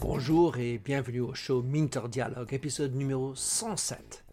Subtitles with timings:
[0.00, 4.24] Bonjour et bienvenue au show Minter Dialogue, épisode numéro 107.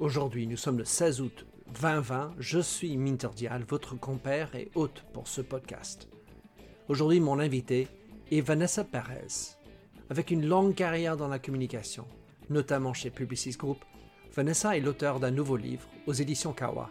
[0.00, 1.46] Aujourd'hui, nous sommes le 16 août
[1.80, 2.36] 2020.
[2.38, 6.08] Je suis Minter Dial, votre compère et hôte pour ce podcast.
[6.88, 7.88] Aujourd'hui, mon invité
[8.30, 9.56] est Vanessa Perez.
[10.08, 12.06] Avec une longue carrière dans la communication,
[12.48, 13.84] notamment chez Publicis Group,
[14.34, 16.88] Vanessa est l'auteur d'un nouveau livre aux éditions Kawa,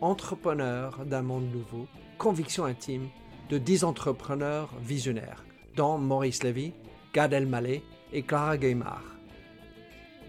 [0.00, 1.86] Entrepreneur d'un monde nouveau,
[2.18, 3.08] conviction intime
[3.48, 5.44] de 10 entrepreneurs visionnaires,
[5.76, 6.72] dont Maurice Levy,
[7.14, 9.04] Gad Elmaleh et Clara Gaymard.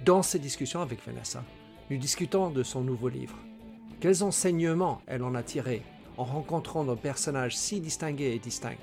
[0.06, 1.44] Dans ces discussions avec Vanessa,
[1.90, 3.36] nous discutons de son nouveau livre.
[4.00, 5.82] Quels enseignements elle en a tirés
[6.18, 8.76] en rencontrant des personnages si distingués et distincts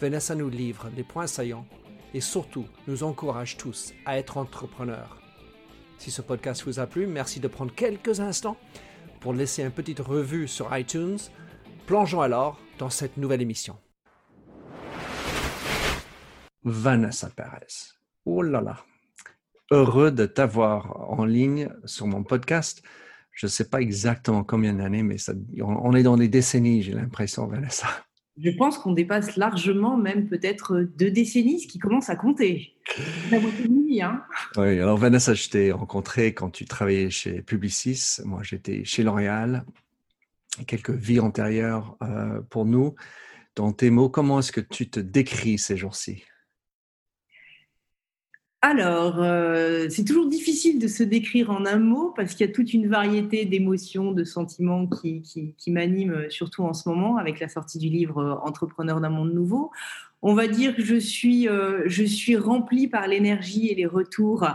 [0.00, 1.66] Vanessa nous livre les points saillants
[2.12, 5.18] et surtout nous encourage tous à être entrepreneurs.
[5.98, 8.56] Si ce podcast vous a plu, merci de prendre quelques instants
[9.20, 11.18] pour laisser une petite revue sur iTunes.
[11.86, 13.76] Plongeons alors dans cette nouvelle émission.
[16.62, 17.92] Vanessa Perez.
[18.24, 18.78] Oh là là.
[19.70, 22.82] Heureux de t'avoir en ligne sur mon podcast.
[23.32, 26.92] Je ne sais pas exactement combien d'années, mais ça, on est dans des décennies, j'ai
[26.92, 27.86] l'impression, Vanessa.
[28.42, 32.74] Je pense qu'on dépasse largement, même peut-être deux décennies, ce qui commence à compter.
[33.30, 34.22] La hein
[34.56, 38.22] Oui, alors Vanessa, je t'ai rencontré quand tu travaillais chez Publicis.
[38.24, 39.64] Moi, j'étais chez L'Oréal.
[40.66, 42.94] Quelques vies antérieures euh, pour nous.
[43.56, 46.24] Dans tes mots, comment est-ce que tu te décris ces jours-ci?
[48.66, 52.52] Alors, euh, c'est toujours difficile de se décrire en un mot parce qu'il y a
[52.52, 57.78] toute une variété d'émotions, de sentiments qui, m'animent, surtout en ce moment avec la sortie
[57.78, 59.70] du livre euh, Entrepreneur d'un monde nouveau.
[60.26, 64.48] On va dire que je suis, euh, je suis remplie par l'énergie et les retours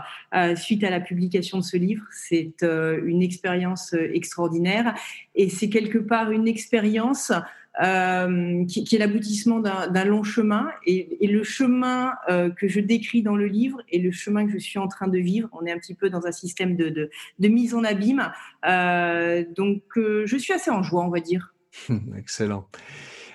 [0.56, 2.04] suite à la publication de ce livre.
[2.10, 4.94] C'est une expérience extraordinaire
[5.34, 7.32] et c'est quelque part une expérience
[7.80, 10.70] euh, qui, est l'aboutissement d'un long chemin.
[10.86, 14.58] Et, le chemin euh, que je décris dans le livre et le chemin que je
[14.58, 17.74] suis en train de vivre, on est un petit peu dans un système de, mise
[17.74, 18.32] en abîme.
[18.66, 21.54] Euh, donc, je suis assez en joie, on va dire.
[22.18, 22.66] Excellent.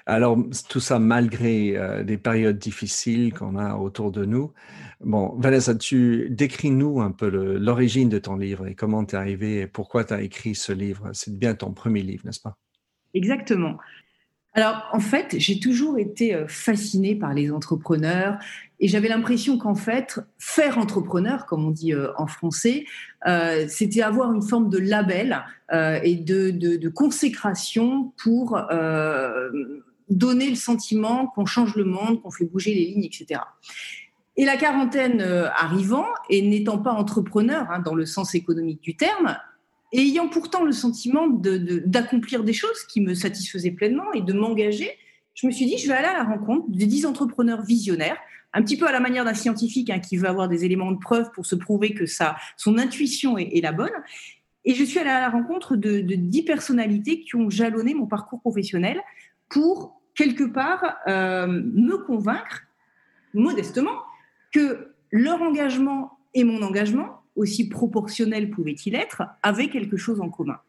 [0.05, 0.37] Alors,
[0.69, 4.53] tout ça malgré des périodes difficiles qu'on a autour de nous.
[5.01, 9.61] Bon, Vanessa, tu décris-nous un peu l'origine de ton livre et comment tu es arrivé
[9.61, 11.09] et pourquoi tu as écrit ce livre.
[11.13, 12.55] C'est bien ton premier livre, n'est-ce pas?
[13.15, 13.77] Exactement.
[14.55, 18.39] Alors, en fait, j'ai toujours été euh, fascinée par les entrepreneurs
[18.79, 22.85] et j'avais l'impression qu'en fait, faire entrepreneur, comme on dit euh, en français,
[23.27, 25.43] euh, c'était avoir une forme de label
[26.03, 28.55] et de, consécration pour
[30.09, 33.41] donner le sentiment qu'on change le monde, qu'on fait bouger les lignes, etc.
[34.37, 39.37] Et la quarantaine arrivant et n'étant pas entrepreneur hein, dans le sens économique du terme,
[39.91, 44.91] et ayant pourtant le sentiment d'accomplir des choses qui me satisfaisaient pleinement et de m'engager,
[45.35, 48.17] je me suis dit, je vais aller à la rencontre de 10 entrepreneurs visionnaires,
[48.53, 50.97] un petit peu à la manière d'un scientifique hein, qui veut avoir des éléments de
[50.97, 53.91] preuve pour se prouver que ça, son intuition est, la bonne.
[54.63, 58.07] Et je suis allée à la rencontre de, de 10 personnalités qui ont jalonné mon
[58.07, 59.01] parcours professionnel
[59.55, 62.63] pour, quelque part, euh, me convaincre,
[63.33, 64.03] modestement,
[64.51, 70.59] que leur engagement et mon engagement aussi proportionnel pouvait-il être, avait quelque chose en commun.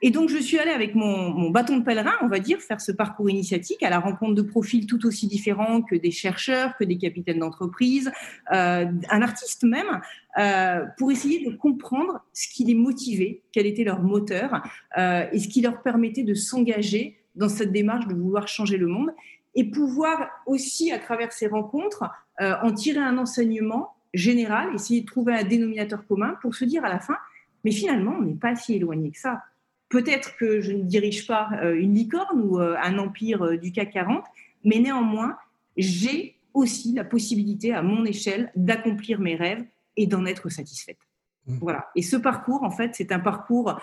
[0.00, 2.92] Et donc, je suis allée avec mon, bâton de pèlerin, on va dire, faire ce
[2.92, 6.96] parcours initiatique à la rencontre de profils tout aussi différents que des chercheurs, que des
[6.96, 8.10] capitaines d'entreprise,
[8.54, 10.00] euh, un artiste même,
[10.38, 14.62] euh, pour essayer de comprendre ce qui les motivait, quel était leur moteur,
[14.96, 19.10] et ce qui leur permettait de s'engager dans cette démarche de vouloir changer le monde,
[19.54, 22.04] et pouvoir aussi, à travers ces rencontres,
[22.40, 26.88] en tirer un enseignement général, essayer de trouver un dénominateur commun pour se dire à
[26.88, 27.16] la fin,
[27.64, 29.42] mais finalement, on n'est pas si éloigné que ça.
[29.88, 33.72] Peut-être que je ne dirige pas euh, une licorne ou euh, un empire euh, du
[33.72, 34.24] CAC 40,
[34.64, 35.36] mais néanmoins,
[35.76, 39.64] j'ai aussi la possibilité à mon échelle d'accomplir mes rêves
[39.96, 40.98] et d'en être satisfaite.
[41.46, 41.58] Mmh.
[41.60, 41.88] Voilà.
[41.96, 43.78] Et ce parcours, en fait, c'est un parcours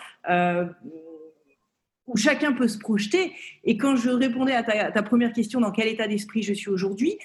[2.07, 3.33] où chacun peut se projeter.
[3.63, 7.17] Et quand je répondais à ta, première question, dans quel état d'esprit je suis aujourd'hui,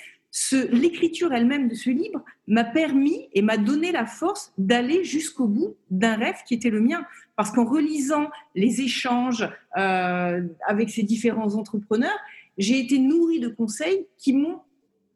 [0.70, 5.76] l'écriture elle-même de ce livre m'a permis et m'a donné la force d'aller jusqu'au bout
[5.90, 7.04] d'un rêve qui était le mien.
[7.36, 12.18] Parce qu'en relisant les échanges euh, avec ces différents entrepreneurs,
[12.58, 14.60] j'ai été nourrie de conseils qui m'ont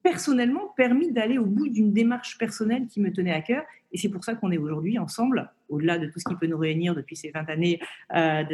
[0.02, 3.64] personnellement permis d'aller au bout d'une démarche personnelle qui me tenait à cœur.
[3.92, 6.58] Et c'est pour ça qu'on est aujourd'hui ensemble, au-delà de tout ce qui peut nous
[6.58, 7.80] réunir depuis ces 20 années
[8.14, 8.44] euh,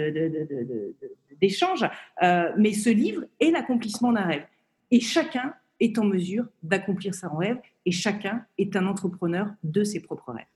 [1.40, 1.84] d'échanges.
[2.22, 4.46] Euh, mais ce livre est l'accomplissement d'un rêve.
[4.90, 10.00] Et chacun est en mesure d'accomplir son rêve et chacun est un entrepreneur de ses
[10.00, 10.46] propres rêves.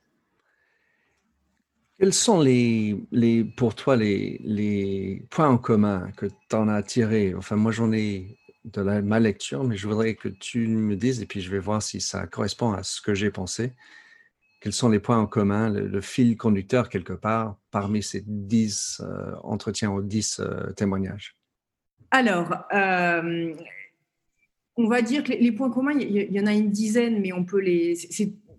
[1.98, 2.96] Quels sont les,
[3.56, 7.92] pour toi les, les, points en commun que tu en as tirés Enfin, moi j'en
[7.92, 11.50] ai de la, ma lecture, mais je voudrais que tu me dises et puis je
[11.50, 13.72] vais voir si ça correspond à ce que j'ai pensé.
[14.60, 19.34] Quels sont les points en commun, le, fil conducteur quelque part parmi ces dix euh,
[19.42, 21.34] entretiens ou dix euh, témoignages?
[22.10, 23.54] Alors, euh,
[24.76, 27.44] on va dire que les, points communs, il y, en a une dizaine, mais on
[27.44, 27.94] peut les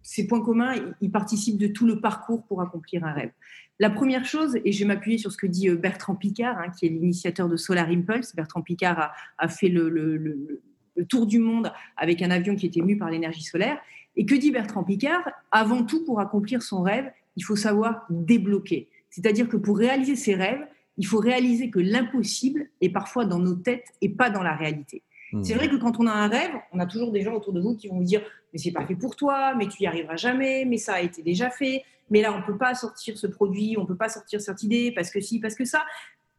[0.03, 3.31] ces points communs, ils participent de tout le parcours pour accomplir un rêve.
[3.79, 6.69] La première chose, et je vais m'appuyer sur ce que dit euh, Bertrand Picard, hein,
[6.77, 8.35] qui est l'initiateur de Solar Impulse.
[8.35, 10.61] Bertrand Picard a, fait le,
[11.07, 13.79] tour du monde avec un avion qui était mu par l'énergie solaire.
[14.15, 18.89] Et que dit Bertrand Picard Avant tout, pour accomplir son rêve, il faut savoir débloquer.
[19.09, 20.65] C'est-à-dire que pour réaliser ses rêves,
[20.97, 25.03] il faut réaliser que l'impossible est parfois dans nos têtes et pas dans la réalité.
[25.43, 27.61] C'est vrai que quand on a un rêve, on a toujours des gens autour de
[27.61, 28.21] vous qui vont vous dire
[28.51, 31.23] mais c'est pas fait pour toi, mais tu y arriveras jamais, mais ça a été
[31.23, 34.61] déjà fait, mais là on peut pas sortir ce produit, on peut pas sortir cette
[34.61, 35.85] idée parce que si, parce que ça.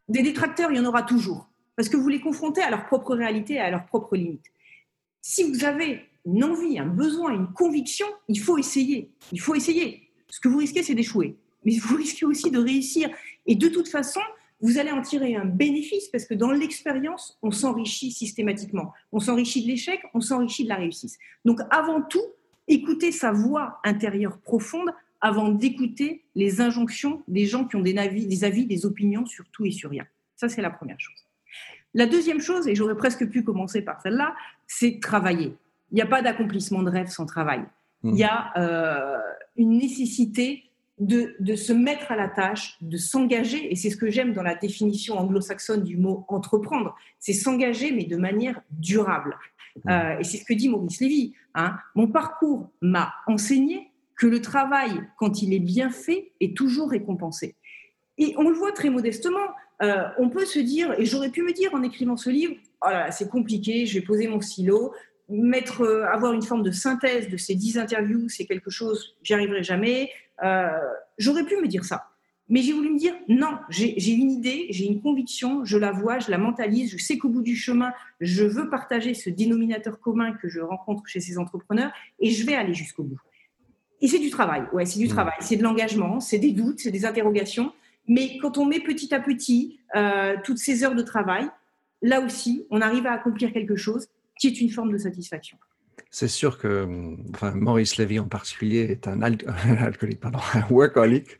[0.09, 3.15] Des détracteurs, il y en aura toujours parce que vous les confrontez à leur propre
[3.15, 4.45] réalité, à leurs propres limites.
[5.21, 9.09] Si vous avez une envie, un besoin, une conviction, il faut essayer.
[9.31, 10.09] Il faut essayer.
[10.29, 11.35] Ce que vous risquez, c'est d'échouer.
[11.65, 13.09] Mais vous risquez aussi de réussir.
[13.45, 14.21] Et de toute façon,
[14.61, 18.93] vous allez en tirer un bénéfice parce que dans l'expérience, on s'enrichit systématiquement.
[19.11, 21.17] On s'enrichit de l'échec, on s'enrichit de la réussite.
[21.43, 22.23] Donc avant tout,
[22.69, 28.25] écoutez sa voix intérieure profonde avant d'écouter les injonctions des gens qui ont des avis,
[28.25, 30.05] des avis, des opinions sur tout et sur rien.
[30.35, 31.25] Ça, c'est la première chose.
[31.93, 34.35] La deuxième chose, et j'aurais presque pu commencer par celle-là,
[34.67, 35.53] c'est travailler.
[35.93, 37.63] Il n'y a pas d'accomplissement de rêve sans travail.
[38.03, 39.17] Il y a euh,
[39.55, 40.63] une nécessité
[40.99, 44.55] de, se mettre à la tâche, de s'engager, et c'est ce que j'aime dans la
[44.55, 49.37] définition anglo-saxonne du mot entreprendre, c'est s'engager, mais de manière durable.
[49.85, 49.89] Mmh.
[49.89, 51.33] Euh, et c'est ce que dit Maurice Lévy.
[51.55, 51.77] Hein.
[51.95, 57.55] Mon parcours m'a enseigné que le travail, quand il est bien fait, est toujours récompensé.
[58.17, 59.47] Et on le voit très modestement.
[59.81, 62.55] Euh, on peut se dire, et j'aurais pu me dire en écrivant ce livre,
[62.85, 64.93] oh c'est compliqué, je vais poser mon stylo,
[65.29, 69.33] mettre, euh, avoir une forme de synthèse de ces dix interviews, c'est quelque chose, j'y
[69.33, 70.11] arriverai jamais.
[70.43, 70.69] Euh,
[71.17, 72.09] j'aurais pu me dire ça.
[72.49, 76.19] Mais j'ai voulu me dire, non, j'ai une idée, j'ai une conviction, je la vois,
[76.19, 80.33] je la mentalise, je sais qu'au bout du chemin, je veux partager ce dénominateur commun
[80.33, 83.19] que je rencontre chez ces entrepreneurs et je vais aller jusqu'au bout.
[84.01, 85.09] Et c'est du travail, ouais, c'est du mmh.
[85.09, 87.71] travail, c'est de l'engagement, c'est des doutes, c'est des interrogations.
[88.09, 91.47] Mais quand on met petit à petit euh, toutes ces heures de travail,
[92.01, 94.09] là aussi, on arrive à accomplir quelque chose
[94.51, 95.57] qui une forme de satisfaction.
[96.09, 96.87] C'est sûr que
[97.53, 99.21] Maurice Lévy en particulier est un,
[99.79, 101.37] alcoolique, pardon, un workaholic,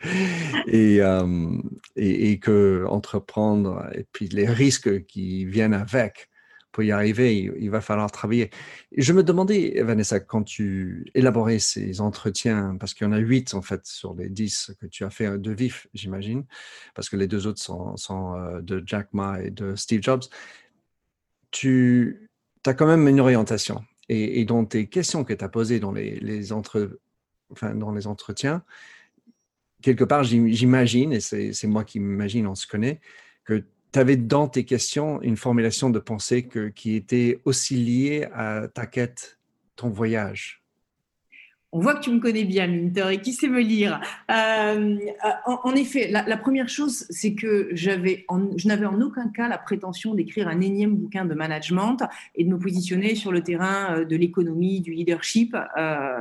[0.68, 1.58] et, euh,
[1.96, 6.30] et, et, que entreprendre et puis les risques qui viennent avec
[6.74, 8.50] pour y arriver, il, va falloir travailler.
[8.98, 13.54] Je me demandais, Vanessa, quand tu élaborais ces entretiens, parce qu'il y en a huit
[13.54, 16.46] en fait sur les dix que tu as fait de vif, j'imagine,
[16.96, 20.24] parce que les deux autres sont, sont euh, de Jack Ma et de Steve Jobs,
[21.52, 22.28] tu
[22.70, 23.84] as quand même une orientation.
[24.10, 27.00] Et, dans tes questions que tu as posées dans les, entre,
[27.96, 28.64] les entretiens,
[29.82, 33.00] quelque part, j'imagine, et c'est moi qui m'imagine, on se connaît,
[33.46, 38.68] que tu avais dans tes questions une formulation de pensée qui était aussi liée à
[38.68, 39.40] ta quête,
[39.76, 40.63] ton voyage,
[41.74, 44.00] on voit que tu me connais bien, Minter, et qui sait me lire.
[44.30, 44.96] Euh,
[45.46, 48.26] en, effet, la, première chose, c'est que j'avais,
[48.58, 51.98] je n'avais en aucun cas la prétention d'écrire un énième bouquin de management
[52.36, 55.58] et de me positionner sur le terrain euh, de l'économie, du leadership.
[55.78, 56.20] Euh,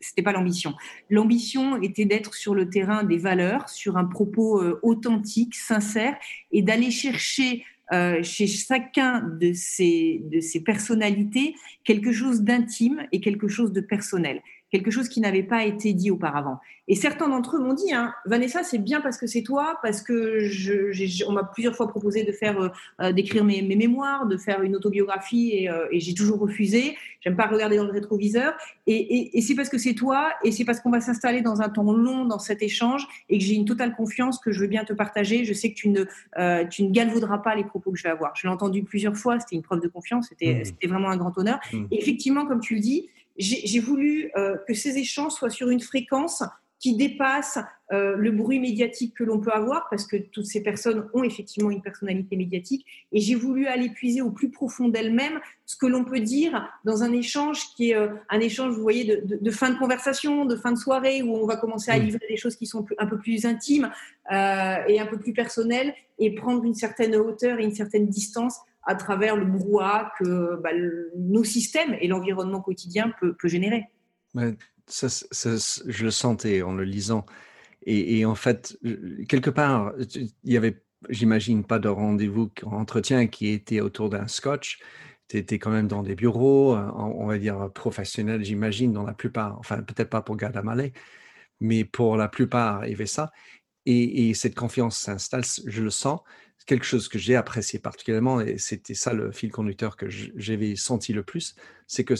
[0.00, 0.74] C'était pas l'ambition.
[1.08, 6.14] L'ambition était d'être sur le terrain des valeurs, sur un propos euh, authentique, sincère,
[6.52, 7.64] et d'aller chercher
[8.22, 14.40] chez chacun de ces, de ces personnalités quelque chose d'intime et quelque chose de personnel
[14.74, 16.58] quelque chose qui n'avait pas été dit auparavant.
[16.88, 20.02] Et certains d'entre eux m'ont dit, hein, Vanessa, c'est bien parce que c'est toi, parce
[20.02, 22.68] que je, on m'a plusieurs fois proposé de faire, euh,
[23.00, 26.96] euh, d'écrire mes, mémoires, de faire une autobiographie, et, euh, et j'ai toujours refusé.
[27.20, 28.52] J'aime pas regarder dans le rétroviseur.
[28.88, 31.68] Et, et, c'est parce que c'est toi, et c'est parce qu'on va s'installer dans un
[31.68, 34.84] temps long dans cet échange, et que j'ai une totale confiance que je veux bien
[34.84, 35.44] te partager.
[35.44, 36.02] Je sais que tu ne,
[36.64, 38.34] tu ne galvauderas pas les propos que je vais avoir.
[38.34, 39.38] Je l'ai entendu plusieurs fois.
[39.38, 40.26] C'était une preuve de confiance.
[40.30, 40.64] C'était, mmh.
[40.64, 41.60] c'était vraiment un grand honneur.
[41.72, 41.84] Mmh.
[41.92, 45.80] Et effectivement, comme tu le dis, j'ai voulu euh, que ces échanges soient sur une
[45.80, 46.42] fréquence
[46.78, 47.58] qui dépasse
[47.92, 51.70] euh, le bruit médiatique que l'on peut avoir, parce que toutes ces personnes ont effectivement
[51.70, 56.04] une personnalité médiatique, et j'ai voulu aller puiser au plus profond d'elles-mêmes ce que l'on
[56.04, 59.70] peut dire dans un échange qui est euh, un échange, vous voyez, de, de, fin
[59.70, 62.66] de conversation, de fin de soirée, où on va commencer à livrer des choses qui
[62.66, 63.90] sont un peu plus intimes
[64.30, 68.94] et un peu plus personnelles, et prendre une certaine hauteur et une certaine distance à
[68.94, 70.70] travers le brouhaha que bah,
[71.16, 73.84] nos systèmes et l'environnement quotidien peut, générer.
[74.34, 77.24] je le sentais en le lisant.
[77.86, 78.78] Et, en fait,
[79.28, 84.78] quelque part, il y avait, j'imagine, pas de rendez-vous, entretien qui était autour d'un scotch.
[85.28, 89.58] Tu étais quand même dans des bureaux, on va dire professionnels, j'imagine, dans la plupart.
[89.58, 90.92] Enfin, peut-être pas pour Gada Malay,
[91.60, 93.32] mais pour la plupart, il y avait ça.
[93.86, 96.20] Et cette confiance s'installe, je le sens
[96.66, 101.12] quelque chose que j'ai apprécié particulièrement, et c'était ça le fil conducteur que j'avais senti
[101.12, 101.54] le plus,
[101.86, 102.14] c'est que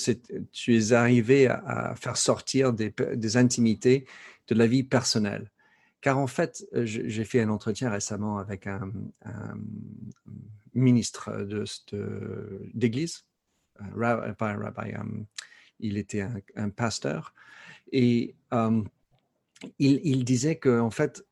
[0.52, 4.06] tu es arrivé à, faire sortir des, intimités
[4.48, 5.50] de la vie personnelle.
[6.00, 8.92] Car en fait, euh, j'ai fait un entretien récemment avec un,
[10.74, 11.30] ministre
[12.74, 13.24] d'église,
[13.80, 14.92] de, un rabbi,
[15.80, 16.26] il était
[16.56, 17.32] un, pasteur,
[17.90, 18.34] et
[19.78, 21.24] il, il disait que en fait,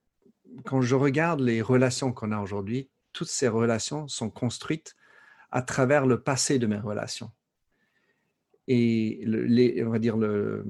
[0.64, 4.97] quand je regarde les relations qu'on a aujourd'hui, toutes ces relations sont construites
[5.50, 7.30] à travers le passé de mes relations.
[8.68, 9.25] Et
[9.85, 10.64] on va dire le,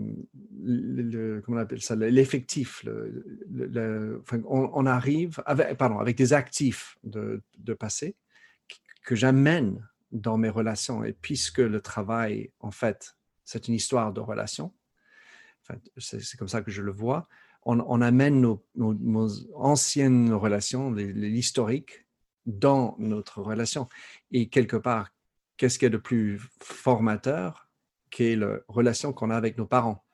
[1.45, 2.85] comment on appelle ça, l'effectif.
[4.45, 7.43] on, arrive avec, des actifs de,
[7.79, 8.17] passé
[9.05, 11.05] que j'amène dans mes relations.
[11.05, 14.73] Et puisque le travail, en fait, c'est une histoire de relations,
[15.99, 17.29] c'est comme ça que je le vois,
[17.65, 18.41] on, amène
[18.75, 22.07] nos, anciennes relations, l'historique,
[22.47, 23.89] dans notre relation.
[24.33, 25.13] Et quelque part,
[25.57, 27.69] qu'est-ce qu'il y a de plus formateur
[28.11, 30.05] qu'est la relation qu'on a avec nos parents?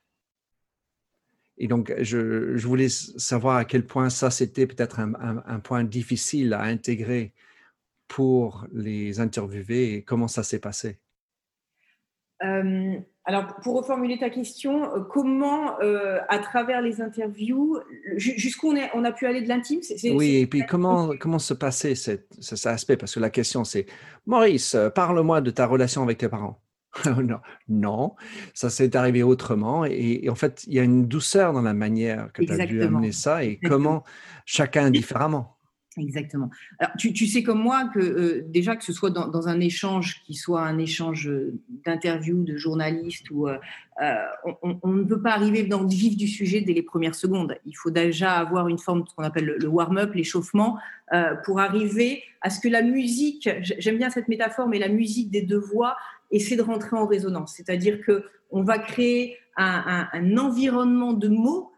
[1.57, 6.63] Et donc, je, voulais savoir à quel point ça, c'était peut-être un, point difficile à
[6.63, 7.35] intégrer
[8.07, 10.99] pour les interviewer et comment ça s'est passé.
[12.45, 17.79] Euh, alors, pour reformuler ta question, euh, comment, euh, à travers les interviews,
[18.17, 19.81] jusqu'où on, on, a pu aller de l'intime
[20.15, 22.97] Oui, et puis comment, comment se passait cet, cet aspect?
[22.97, 23.85] Parce que la question, c'est
[24.25, 26.63] Maurice, parle-moi de ta relation avec tes parents.
[27.05, 28.17] non, non,
[28.55, 29.85] ça s'est arrivé autrement.
[29.85, 32.83] Et, en fait, il y a une douceur dans la manière que tu as dû
[32.83, 34.05] amener ça et comment
[34.47, 35.58] chacun différemment.
[35.99, 36.51] Exactement.
[36.79, 40.35] Alors, tu, sais comme moi que euh, déjà que ce soit dans, un échange qui
[40.35, 41.31] soit un échange
[41.85, 43.59] d'interview de journalistes ou euh,
[44.03, 44.15] euh,
[44.63, 47.57] on, ne peut pas arriver dans le vif du sujet dès les premières secondes.
[47.67, 50.79] Il faut déjà avoir une forme de ce qu'on appelle le, warm-up, l'échauffement,
[51.45, 55.43] pour arriver à ce que la musique, j'aime bien cette métaphore, mais la musique des
[55.43, 55.97] deux voix
[56.31, 57.55] essaie de rentrer en résonance.
[57.57, 61.73] C'est-à-dire que on va créer un environnement de mots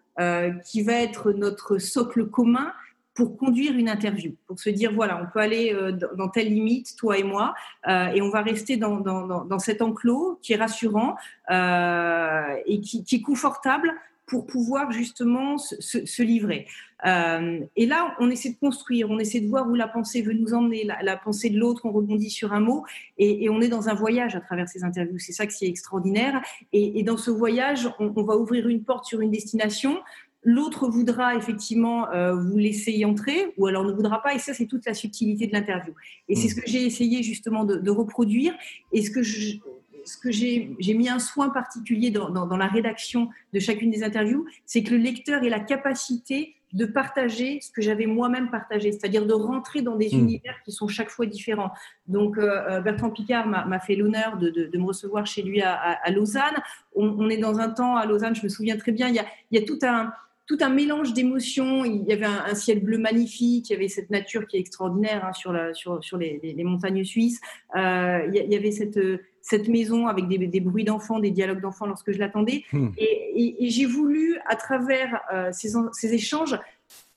[0.66, 2.72] qui va être notre socle commun
[3.14, 6.96] pour conduire une interview, pour se dire voilà, on peut aller euh, dans telle limite,
[6.96, 7.54] toi et moi,
[7.88, 11.16] euh, et on va rester dans, dans, dans, cet enclos qui est rassurant
[11.50, 13.92] euh, et qui, est confortable
[14.26, 16.68] pour pouvoir justement se, livrer.
[17.04, 20.54] et là, on essaie de construire, on essaie de voir où la pensée veut nous
[20.54, 22.84] emmener, la, pensée de l'autre, on rebondit sur un mot,
[23.18, 25.18] et, on est dans un voyage à travers ces interviews.
[25.18, 26.40] C'est ça qui est extraordinaire.
[26.72, 29.98] Et, dans ce voyage, on, va ouvrir une porte sur une destination
[30.42, 34.35] L'autre voudra effectivement euh, vous laisser y entrer, ou alors ne voudra pas.
[34.35, 35.94] Et ça, c'est toute la subtilité de l'interview.
[36.28, 36.50] Et c'est hmm.
[36.50, 38.54] ce que j'ai essayé justement de, reproduire.
[38.92, 43.61] Et ce que ce que j'ai mis un soin particulier dans, dans, la rédaction de
[43.61, 48.06] chacune des interviews, c'est que le lecteur ait la capacité de partager ce que j'avais
[48.06, 50.20] moi-même partagé, c'est-à-dire de rentrer dans des hmm.
[50.20, 51.73] univers qui sont chaque fois différents.
[52.06, 55.75] Donc euh, euh, Bertrand Picard m'a fait l'honneur de, de, me recevoir chez lui à,
[55.75, 56.56] à, Lausanne.
[56.94, 59.26] On, est dans un temps à Lausanne, je me souviens très bien, il y a,
[59.50, 60.12] il y a tout un
[60.50, 61.85] tout un mélange d'émotions.
[61.85, 65.25] Il y avait un, ciel bleu magnifique, il y avait cette nature qui est extraordinaire
[65.25, 67.40] hein, sur, la, sur, sur les, montagnes suisses.
[67.76, 68.99] Euh, il y avait cette,
[69.42, 72.64] cette maison avec des, bruits d'enfants, des dialogues d'enfants lorsque je l'attendais.
[72.73, 72.88] Hmm.
[72.99, 76.59] Et, j'ai voulu, à travers euh, ces, ces échanges,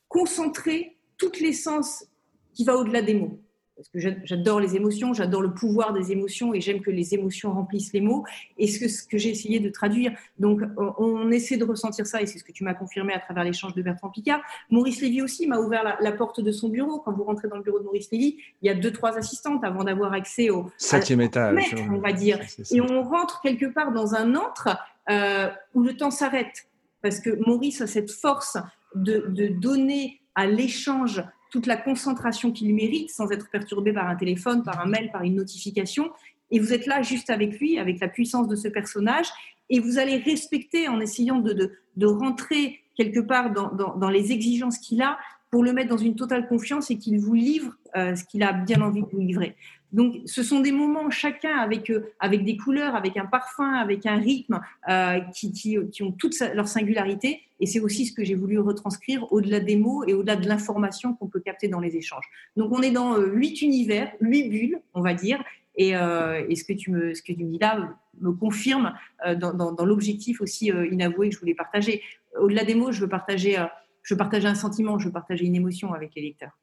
[0.09, 2.05] concentrer toute l'essence
[2.53, 3.42] qui va au-delà des mots
[3.75, 7.51] parce que j'adore les émotions, j'adore le pouvoir des émotions et j'aime que les émotions
[7.51, 8.23] remplissent les mots.
[8.57, 12.21] Et ce que, ce que j'ai essayé de traduire, donc on, essaie de ressentir ça
[12.21, 14.41] et c'est ce que tu m'as confirmé à travers l'échange de Bertrand Picard.
[14.69, 16.99] Maurice Lévy aussi m'a ouvert la, porte de son bureau.
[16.99, 19.63] Quand vous rentrez dans le bureau de Maurice Lévy, il y a deux, trois assistantes
[19.63, 22.39] avant d'avoir accès au septième étage, on va dire.
[22.71, 24.77] Et on rentre quelque part dans un antre
[25.09, 26.67] euh, où le temps s'arrête
[27.01, 28.57] parce que Maurice a cette force
[28.95, 34.15] de, de donner à l'échange toute la concentration qu'il mérite sans être perturbé par un
[34.15, 36.09] téléphone, par un mail, par une notification.
[36.49, 39.27] Et vous êtes là juste avec lui, avec la puissance de ce personnage,
[39.69, 44.79] et vous allez respecter en essayant de, de, rentrer quelque part dans, dans, les exigences
[44.79, 45.19] qu'il a
[45.51, 48.51] pour le mettre dans une totale confiance et qu'il vous livre euh, ce qu'il a
[48.51, 49.55] bien envie de vous livrer.
[49.91, 54.07] Donc, ce sont des moments chacun avec, euh, avec des couleurs, avec un parfum, avec
[54.07, 57.41] un rythme euh, qui, qui, ont toute leur singularité.
[57.63, 61.13] Et c'est aussi ce que j'ai voulu retranscrire au-delà des mots et au-delà de l'information
[61.13, 62.25] qu'on peut capter dans les échanges.
[62.57, 65.41] Donc, on est dans euh, huit univers, huit bulles, on va dire.
[65.75, 68.93] Et, et, ce, que tu me, ce que tu me dis là me confirme
[69.39, 72.03] dans, l'objectif aussi inavoué que je voulais partager.
[72.39, 73.57] Au-delà des mots, je veux partager
[74.03, 76.57] je partageais un sentiment, je partageais une émotion avec les lecteurs.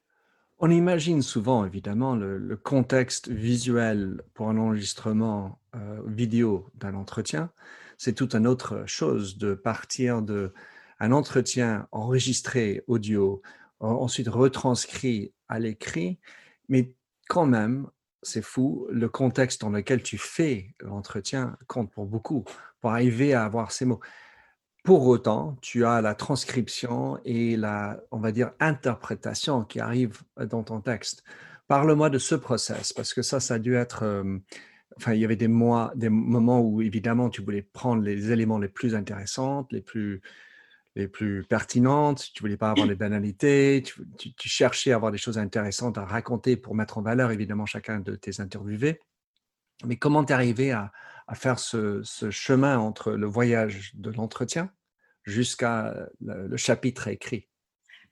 [0.59, 7.49] On imagine souvent, évidemment, le, contexte visuel pour un enregistrement euh, vidéo d'un entretien.
[7.97, 10.53] C'est toute une autre chose de partir de
[11.01, 13.41] un entretien enregistré audio,
[13.79, 16.19] ensuite retranscrit à l'écrit,
[16.69, 16.93] mais
[17.27, 17.87] quand même,
[18.21, 22.45] c'est fou, le contexte dans lequel tu fais l'entretien compte pour beaucoup,
[22.79, 23.99] pour arriver à avoir ces mots.
[24.83, 30.61] Pour autant, tu as la transcription et la, on va dire, interprétation qui arrive dans
[30.61, 31.23] ton texte.
[31.67, 34.03] Parle-moi de ce process, parce que ça, ça a dû être...
[34.03, 34.37] Euh,
[34.97, 38.59] enfin, il y avait des, mois, des moments où, évidemment, tu voulais prendre les éléments
[38.59, 40.21] les plus intéressants, les plus,
[40.95, 43.83] les plus pertinentes, tu voulais pas avoir des banalités,
[44.17, 47.99] tu, cherchais à avoir des choses intéressantes à raconter pour mettre en valeur, évidemment, chacun
[47.99, 48.99] de tes interviewés.
[49.85, 50.91] Mais comment t'es arrivé à,
[51.31, 54.69] à faire ce, chemin entre le voyage de l'entretien
[55.23, 57.47] jusqu'à le, chapitre écrit?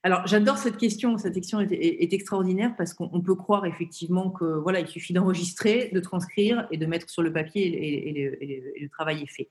[0.03, 1.17] Alors, j'adore cette question.
[1.17, 5.99] Cette question est, extraordinaire parce qu'on peut croire effectivement que voilà, il suffit d'enregistrer, de
[5.99, 9.49] transcrire et de mettre sur le papier et, le, travail est fait.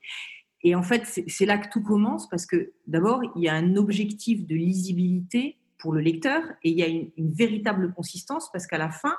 [0.63, 3.75] Et en fait, c'est là que tout commence parce que d'abord, il y a un
[3.75, 8.67] objectif de lisibilité pour le lecteur et il y a une, une véritable consistance parce
[8.67, 9.15] qu'à la fin,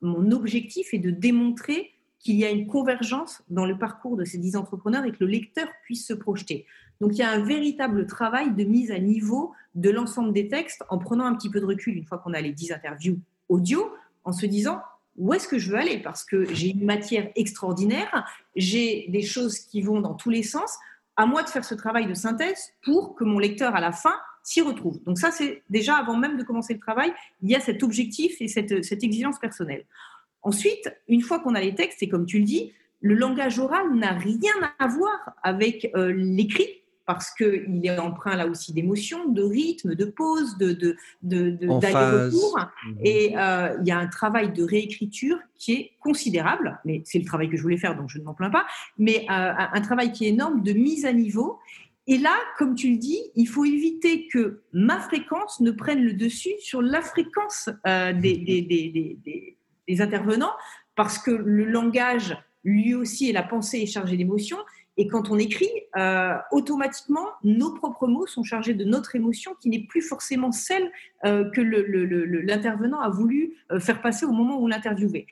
[0.00, 4.38] mon objectif est de démontrer qu'il y a une convergence dans le parcours de ces
[4.38, 6.66] dix entrepreneurs et que le lecteur puisse se projeter.
[7.00, 10.82] Donc il y a un véritable travail de mise à niveau de l'ensemble des textes
[10.88, 13.92] en prenant un petit peu de recul une fois qu'on a les dix interviews audio,
[14.24, 14.80] en se disant
[15.16, 15.98] où est-ce que je veux aller?
[15.98, 20.76] Parce que j'ai une matière extraordinaire, j'ai des choses qui vont dans tous les sens.
[21.16, 24.14] À moi de faire ce travail de synthèse pour que mon lecteur, à la fin,
[24.42, 25.02] s'y retrouve.
[25.04, 28.36] Donc ça, c'est déjà avant même de commencer le travail, il y a cet objectif
[28.40, 29.84] et cette, exigence personnelle.
[30.42, 33.94] Ensuite, une fois qu'on a les textes, et comme tu le dis, le langage oral
[33.94, 36.68] n'a rien à voir avec euh, l'écrit
[37.06, 42.58] parce qu'il est empreint là aussi d'émotions, de rythme, de pause, de, de, d'aller-retour.
[42.86, 42.98] Mhm.
[43.04, 47.24] Et euh, il y a un travail de réécriture qui est considérable, mais c'est le
[47.24, 48.66] travail que je voulais faire, donc je ne m'en plains pas,
[48.98, 51.58] mais euh, un travail qui est énorme de mise à niveau.
[52.06, 56.12] Et là, comme tu le dis, il faut éviter que ma fréquence ne prenne le
[56.12, 59.56] dessus sur la fréquence des, des, des
[59.88, 60.52] les intervenants,
[60.94, 64.58] parce que le langage, lui aussi, et la pensée est chargée d'émotions.
[64.96, 69.68] Et quand on écrit, euh, automatiquement, nos propres mots sont chargés de notre émotion qui
[69.68, 70.90] n'est plus forcément celle
[71.24, 75.26] euh, que l'intervenant a voulu euh, faire passer au moment où l'interviewait.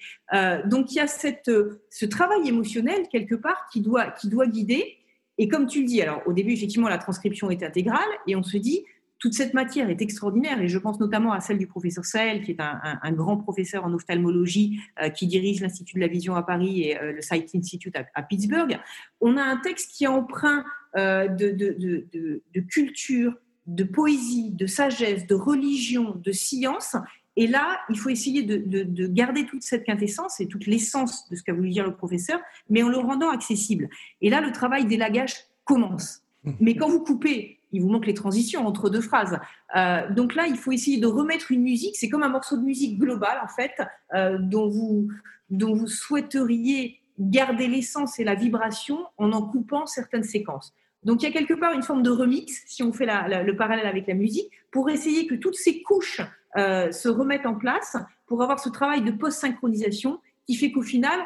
[0.66, 1.51] donc il y a cette,
[1.90, 4.96] ce travail émotionnel quelque part qui doit, qui doit guider.
[5.38, 8.42] Et comme tu le dis, alors au début, effectivement, la transcription est intégrale et on
[8.42, 8.85] se dit,
[9.22, 12.50] toute cette matière est extraordinaire et je pense notamment à celle du professeur Sahel, qui
[12.50, 16.82] est un, grand professeur en ophtalmologie euh, qui dirige l'Institut de la Vision à Paris
[16.82, 18.80] et euh, le Sight Institute à, Pittsburgh.
[19.20, 20.64] On a un texte qui est empreint
[20.96, 23.35] euh, de, culture,
[23.68, 26.96] de poésie, de sagesse, de religion, de science.
[27.37, 31.44] Et là, il faut essayer de, garder toute cette quintessence et toute l'essence de ce
[31.44, 33.88] qu'a voulu dire le professeur, mais en le rendant accessible.
[34.20, 36.24] Et là, le travail d'élagage commence.
[36.58, 39.38] Mais quand vous coupez il vous manque les transitions entre deux phrases.
[39.76, 41.96] Euh, donc là, il faut essayer de remettre une musique.
[41.96, 43.72] C'est comme un morceau de musique global, en fait,
[44.14, 45.08] euh, dont, vous,
[45.50, 50.74] dont vous souhaiteriez garder l'essence et la vibration en en coupant certaines séquences.
[51.04, 53.87] Donc il y a quelque part une forme de remix, si on fait le parallèle
[53.87, 56.20] avec la musique, pour essayer que toutes ces couches
[56.56, 61.18] euh, se remettent en place, pour avoir ce travail de post-synchronisation qui fait qu'au final,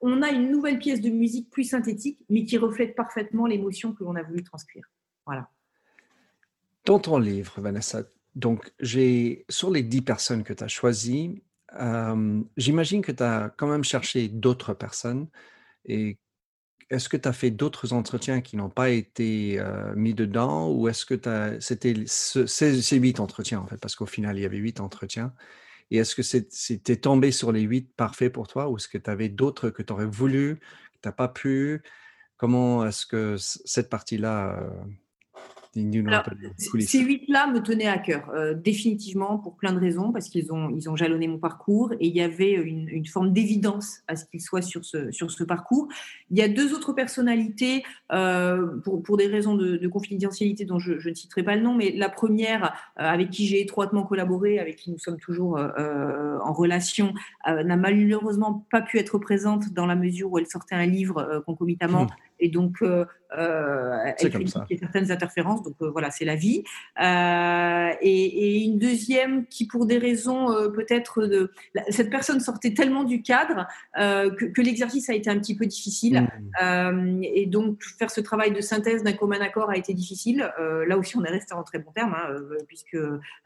[0.00, 4.04] on a une nouvelle pièce de musique plus synthétique, mais qui reflète parfaitement l'émotion que
[4.04, 4.86] l'on a voulu transcrire.
[5.26, 5.48] Voilà.
[6.88, 8.02] Dans ton livre, Vanessa,
[8.34, 11.42] donc j'ai sur les dix personnes que tu as choisies,
[11.78, 15.28] euh, j'imagine que tu as quand même cherché d'autres personnes.
[15.84, 16.16] Et
[16.88, 20.88] est-ce que tu as fait d'autres entretiens qui n'ont pas été euh, mis dedans ou
[20.88, 23.76] est-ce que c'était ces huit entretiens en fait?
[23.76, 25.34] Parce qu'au final, il y avait huit entretiens.
[25.90, 29.10] Et est-ce que c'était tombé sur les huit parfaits pour toi ou est-ce que tu
[29.10, 31.82] avais d'autres que tu aurais voulu, que tu n'as pas pu?
[32.38, 34.70] Comment est-ce que cette partie-là euh,
[35.74, 40.70] ces huit-là me tenaient à cœur, euh, définitivement, pour plein de raisons, parce qu'ils ont,
[40.70, 44.40] ils ont jalonné mon parcours et il y avait une, forme d'évidence à ce qu'ils
[44.40, 45.88] soient sur ce, sur ce parcours.
[46.30, 51.08] Il y a deux autres personnalités, euh, pour, pour, des raisons de, confidentialité dont je,
[51.08, 54.76] ne citerai pas le nom, mais la première, euh, avec qui j'ai étroitement collaboré, avec
[54.76, 57.14] qui nous sommes toujours en relation,
[57.46, 62.04] n'a malheureusement pas pu être présente dans la mesure où elle sortait un livre concomitamment.
[62.04, 62.82] Mmh et donc
[63.36, 66.64] euh, elle crée certaines interférences, donc euh, voilà, c'est la vie.
[67.02, 71.52] Euh, et, une deuxième qui, pour des raisons peut-être de,
[71.90, 76.28] cette personne sortait tellement du cadre que, l'exercice a été un petit peu difficile,
[76.60, 77.22] mmh.
[77.22, 80.50] et donc faire ce travail de synthèse d'un commun accord a été difficile.
[80.58, 82.34] là aussi, on est resté en très bon terme, hein,
[82.66, 82.98] puisque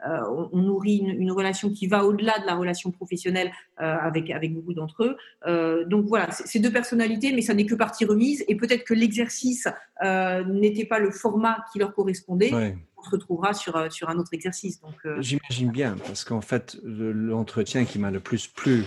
[0.05, 5.03] on, nourrit une, relation qui va au-delà de la relation professionnelle avec avec beaucoup d'entre
[5.45, 5.85] eux.
[5.85, 9.67] donc voilà, c'est deux personnalités, mais ça n'est que partie remise, et peut-être que l'exercice
[10.03, 12.51] euh, n'était pas le format qui leur correspondait,
[12.97, 14.79] on se retrouvera sur, euh, sur un autre exercice.
[14.81, 18.85] Donc, euh, J'imagine bien, parce qu'en fait, l'entretien qui m'a le plus plu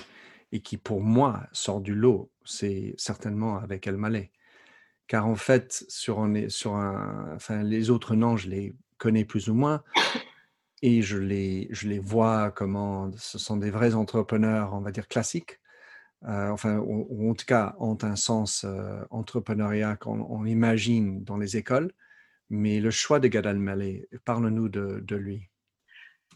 [0.53, 4.31] et qui pour moi sort du lot, c'est certainement avec El Malais.
[5.09, 9.49] Car en fait, sur, un, sur un, enfin, les autres noms, je les connais plus
[9.49, 9.83] ou moins
[10.83, 15.09] et je les, je les vois comment ce sont des vrais entrepreneurs, on va dire
[15.09, 15.59] classiques,
[16.25, 21.57] euh, enfin, ou, en tout cas, ont un sens euh, entrepreneuriat qu'on imagine dans les
[21.57, 21.93] écoles.
[22.49, 25.49] Mais le choix de Gad Elmaleh, parle-nous de, lui.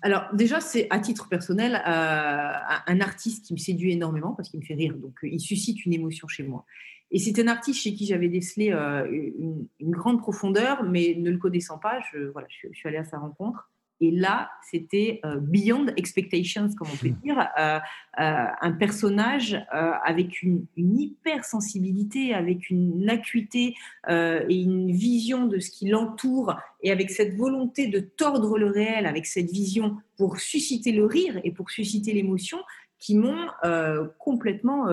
[0.02, 2.52] Alors déjà, c'est à titre personnel euh,
[2.86, 5.92] un artiste qui me séduit énormément parce qu'il me fait rire, donc il suscite une
[5.92, 6.64] émotion chez moi.
[7.12, 11.78] Et c'est un artiste chez qui j'avais décelé une, grande profondeur, mais ne le connaissant
[11.78, 13.70] pas, je, voilà, je suis allée à sa rencontre.
[14.02, 17.78] Et là, c'était euh, beyond expectations, comme on peut dire, euh,
[18.18, 23.74] euh, un personnage avec une, une, hypersensibilité, avec une acuité
[24.08, 29.06] et une vision de ce qui l'entoure, et avec cette volonté de tordre le réel,
[29.06, 32.58] avec cette vision pour susciter le rire et pour susciter l'émotion,
[32.98, 33.46] qui m'ont
[34.18, 34.88] complètement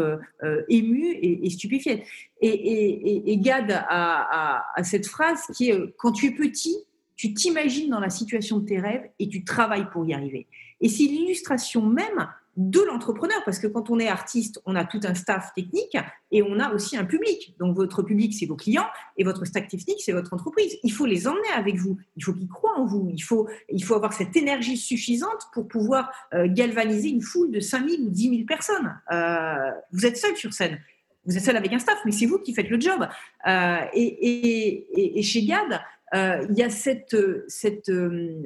[0.70, 2.04] ému et, et stupéfiée.
[2.42, 6.78] Et, et, Gad a, a, cette phrase qui est quand tu es petit,
[7.18, 10.48] tu t'imagines dans la situation de tes rêves et tu travailles pour y arriver.
[10.80, 12.28] Et c'est l'illustration même
[12.58, 15.96] de l'entrepreneur, parce que quand on est artiste, on a tout un staff technique
[16.32, 17.56] et on a aussi un public.
[17.60, 20.76] Donc votre public, c'est vos clients et votre staff technique, c'est votre entreprise.
[20.84, 23.84] Il faut les emmener avec vous, il faut qu'ils croient en vous, il faut, il
[23.84, 28.30] faut avoir cette énergie suffisante pour pouvoir euh, galvaniser une foule de 5000 ou 10
[28.30, 29.00] 000 personnes.
[29.12, 30.80] Euh, vous êtes seul sur scène.
[31.28, 33.08] Vous êtes seul avec un staff, mais c'est vous qui faites le job.
[33.48, 35.80] Euh, et, chez GAD,
[36.14, 37.16] il y a cette,
[37.48, 38.44] cette, euh,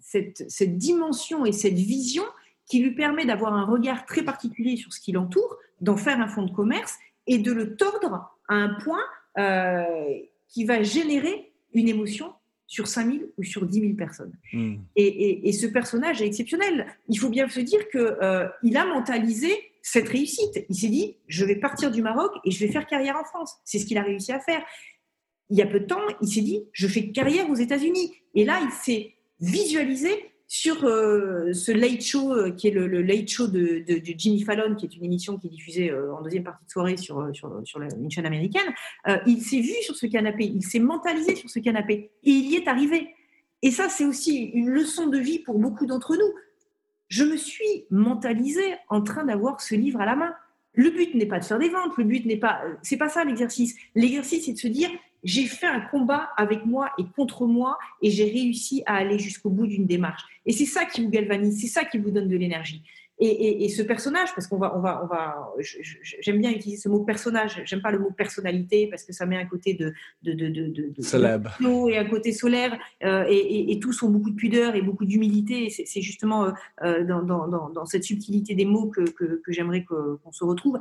[0.00, 2.24] cette, cette, dimension et cette vision
[2.66, 6.28] qui lui permet d'avoir un regard très particulier sur ce qui l'entoure, d'en faire un
[6.28, 9.02] fonds de commerce et de le tordre à un point
[9.38, 9.84] euh,
[10.48, 12.32] qui va générer une émotion
[12.66, 14.32] sur 5000 ou sur 10 000 personnes.
[14.52, 14.76] Hmm.
[14.96, 16.86] Et, et, ce personnage est exceptionnel.
[17.08, 20.64] Il faut bien se dire qu'il euh, il a mentalisé cette réussite.
[20.70, 23.58] Il s'est dit, je vais partir du Maroc et je vais faire carrière en France.
[23.64, 24.62] C'est ce qu'il a réussi à faire
[25.52, 28.14] il y a peu de temps, il s'est dit, je fais carrière aux États-Unis.
[28.34, 30.08] Et là, il s'est visualisé
[30.46, 33.84] sur euh, ce late show, euh, qui est le, late show de,
[34.16, 36.96] Jimmy Fallon, qui est une émission qui est diffusée euh, en deuxième partie de soirée
[36.96, 38.72] sur, sur une chaîne américaine.
[39.26, 42.56] il s'est vu sur ce canapé, il s'est mentalisé sur ce canapé, et il y
[42.56, 43.14] est arrivé.
[43.60, 46.32] Et ça, c'est aussi une leçon de vie pour beaucoup d'entre nous.
[47.08, 50.34] Je me suis mentalisée en train d'avoir ce livre à la main.
[50.72, 53.22] Le but n'est pas de faire des ventes, le but n'est pas, c'est pas ça
[53.24, 53.76] l'exercice.
[53.94, 54.90] L'exercice, c'est de se dire,
[55.22, 59.50] j'ai fait un combat avec moi et contre moi et j'ai réussi à aller jusqu'au
[59.50, 60.24] bout d'une démarche.
[60.46, 62.82] Et c'est ça qui vous galvanise, c'est ça qui vous donne de l'énergie.
[63.24, 65.52] Et, ce personnage, parce qu'on va, on va, on va,
[66.20, 67.62] j'aime bien utiliser ce mot personnage.
[67.64, 70.70] J'aime pas le mot personnalité parce que ça met un côté de, de, de, de,
[70.70, 72.76] de et un côté solaire.
[73.04, 75.70] Euh, et, et, tous ont beaucoup de pudeur et beaucoup d'humilité.
[75.70, 76.50] C'est justement euh,
[76.82, 80.78] euh, dans, dans, dans, cette subtilité des mots que, que, que j'aimerais qu'on se retrouve.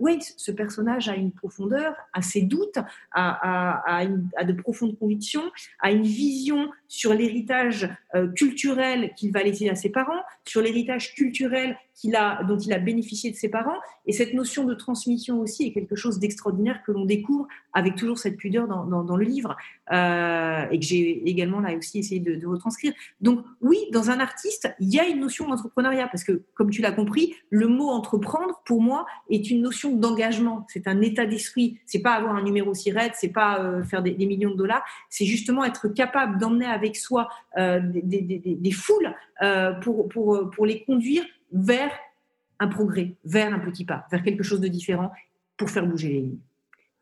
[0.00, 5.42] oui, ce personnage a une profondeur, a ses doutes, a, a, a, de profondes convictions,
[5.80, 7.88] a une vision sur l'héritage
[8.34, 12.78] culturel qu'il va laisser à ses parents, sur l'héritage culturel qu'il a, dont il a
[12.78, 13.78] bénéficié de ses parents.
[14.06, 18.18] Et cette notion de transmission aussi est quelque chose d'extraordinaire que l'on découvre avec toujours
[18.18, 19.56] cette pudeur dans, le livre
[19.92, 22.92] euh, et que j'ai également là aussi essayé de, retranscrire.
[23.20, 26.82] Donc oui, dans un artiste, il y a une notion d'entrepreneuriat parce que, comme tu
[26.82, 30.66] l'as compris, le mot entreprendre pour moi est une notion d'engagement.
[30.68, 31.78] C'est un état d'esprit.
[31.84, 34.84] C'est pas avoir un numéro raide, c'est pas euh, faire des, millions de dollars.
[35.10, 39.14] C'est justement être capable d'emmener avec soi euh, des, foules
[39.82, 41.90] pour, pour, pour les conduire vers
[42.60, 45.12] un progrès, vers un petit pas, vers quelque chose de différent
[45.56, 46.38] pour faire bouger les lignes.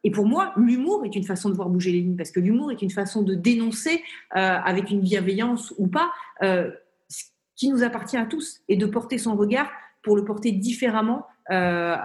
[0.04, 2.70] Et pour moi, l'humour est une façon de voir bouger les lignes, parce que l'humour
[2.70, 4.04] est une façon de dénoncer,
[4.36, 6.12] euh, avec une bienveillance ou pas,
[6.42, 6.70] euh,
[7.08, 7.24] ce
[7.56, 9.68] qui nous appartient à tous, et de porter son regard
[10.02, 11.96] pour le porter différemment euh,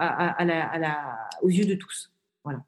[1.42, 2.12] aux yeux de tous.
[2.42, 2.64] Voilà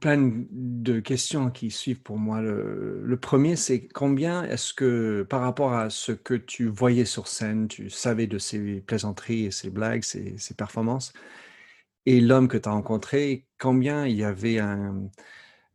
[0.00, 2.40] plein de questions qui suivent pour moi.
[2.40, 7.68] Le, premier, c'est combien est-ce que, par rapport à ce que tu voyais sur scène,
[7.68, 11.12] tu savais de ses plaisanteries et ses blagues, ses, performances,
[12.06, 15.10] et l'homme que tu as rencontré, combien il y avait un,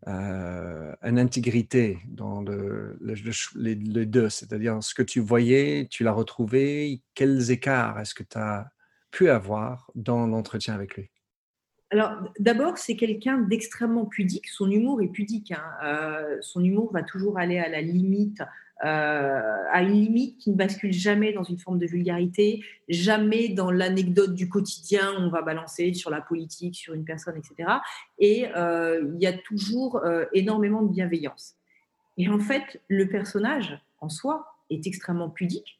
[0.07, 7.01] euh, une intégrité dans le, les, deux, c'est-à-dire ce que tu voyais, tu l'as retrouvé,
[7.15, 8.71] quels écarts est-ce que tu as
[9.11, 11.11] pu avoir dans l'entretien avec lui?
[11.91, 14.47] Alors, d'abord, c'est quelqu'un d'extrêmement pudique.
[14.47, 15.51] Son humour est pudique.
[15.51, 15.63] Hein.
[15.83, 18.41] Euh, son humour va toujours aller à la limite
[18.85, 23.71] euh, à une limite qui ne bascule jamais dans une forme de vulgarité, jamais dans
[23.71, 27.69] l'anecdote du quotidien, on va balancer sur la politique, sur une personne, etc.
[28.19, 31.55] Et euh, il y a toujours énormément de bienveillance.
[32.17, 35.78] Et en fait, le personnage en soi est extrêmement pudique.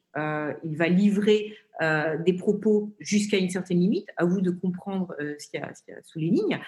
[0.63, 4.07] Il va livrer des propos jusqu'à une certaine limite.
[4.17, 5.71] À vous de comprendre ce qu'il y, a
[6.03, 6.59] sous les lignes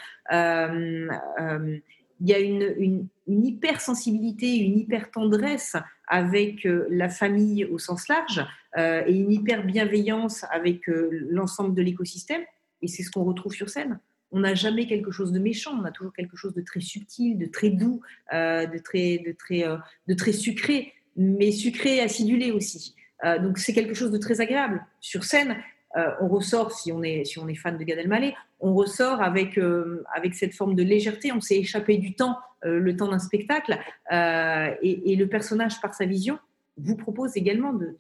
[2.21, 5.75] il y a une, une, une hypersensibilité, une hyper-tendresse
[6.07, 8.45] avec euh, la famille au sens large
[8.77, 12.41] euh, et une hyper-bienveillance avec euh, l'ensemble de l'écosystème.
[12.83, 13.99] Et c'est ce qu'on retrouve sur scène.
[14.31, 17.37] On n'a jamais quelque chose de méchant, on a toujours quelque chose de très subtil,
[17.37, 19.65] de très doux, de, très, de, très,
[20.07, 22.95] de très sucré, mais sucré et acidulé aussi.
[23.23, 24.85] Donc c'est quelque chose de très agréable.
[24.99, 25.57] Sur scène,
[25.97, 29.21] euh, on ressort, si on, est, si on est fan de Gad Elmaleh, on ressort
[29.21, 33.09] avec, euh, avec cette forme de légèreté, on s'est échappé du temps, euh, le temps
[33.09, 33.77] d'un spectacle,
[34.11, 36.39] et, le personnage, par sa vision,
[36.77, 37.95] vous propose également de,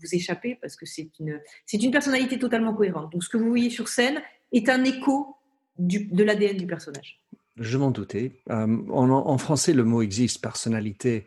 [0.00, 3.10] vous échapper parce que c'est une, c'est une personnalité totalement cohérente.
[3.12, 4.20] Donc ce que vous voyez sur scène
[4.52, 5.36] est un écho
[5.78, 7.20] de l'ADN du personnage.
[7.56, 8.32] Je m'en doutais.
[8.48, 11.24] en, français, le mot existe, personnalité.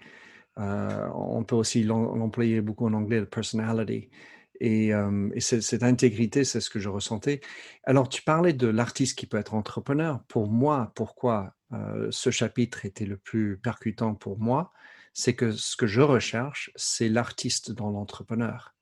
[0.57, 4.09] On peut aussi l'employer beaucoup en anglais, personality.
[4.59, 4.91] Et,
[5.39, 7.41] cette, intégrité, c'est ce que je ressentais.
[7.83, 10.23] Alors, tu parlais de l'artiste qui peut être entrepreneur.
[10.27, 11.55] Pour moi, pourquoi
[12.11, 14.71] ce chapitre était le plus percutant pour moi,
[15.13, 18.73] c'est que ce que je recherche, c'est l'artiste dans l'entrepreneur.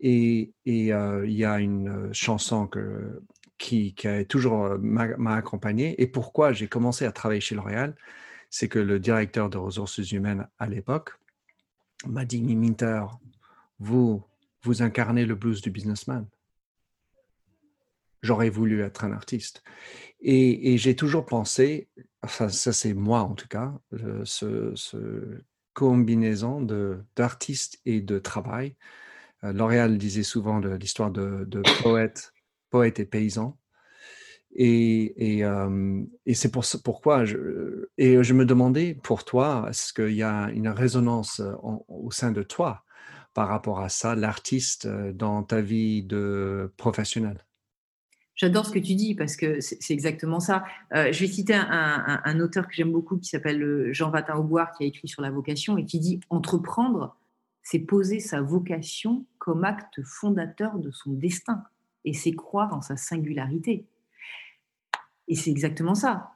[0.00, 2.68] Et il y a une chanson
[3.58, 6.00] qui, qui a toujours m'a accompagné.
[6.02, 7.94] Et pourquoi j'ai commencé à travailler chez L'Oréal,
[8.52, 11.18] c'est que le directeur de ressources humaines à l'époque
[12.06, 13.06] m'a dit, Minter,
[13.78, 14.22] vous,
[14.62, 16.28] vous incarnez le blues du businessman.
[18.22, 19.64] J'aurais voulu être un artiste.
[20.20, 21.88] Et, j'ai toujours pensé,
[22.22, 23.72] enfin ça c'est moi en tout cas,
[24.24, 25.40] ce,
[25.72, 26.60] combinaison
[27.16, 28.76] d'artiste et de travail.
[29.44, 32.34] Euh, L'Oréal disait souvent l'histoire de, poète,
[32.68, 33.56] poète et paysan.
[34.54, 36.02] Et, et, euh,
[36.34, 40.68] c'est pour, pourquoi je, et je me demandais pour toi, est-ce qu'il y a une
[40.68, 41.40] résonance
[41.88, 42.84] au sein de toi
[43.34, 47.44] par rapport à ça, l'artiste euh, dans ta vie de professionnel?
[48.34, 50.64] J'adore ce que tu dis parce que c'est exactement ça.
[50.94, 54.72] Euh, je vais citer un, auteur que j'aime beaucoup qui s'appelle euh, Jean Vatin Auboire
[54.72, 57.16] qui a écrit sur la vocation et qui dit Entreprendre,
[57.62, 61.62] c'est poser sa vocation comme acte fondateur de son destin
[62.04, 63.84] et c'est croire en sa singularité.
[65.28, 66.32] Et c'est exactement ça.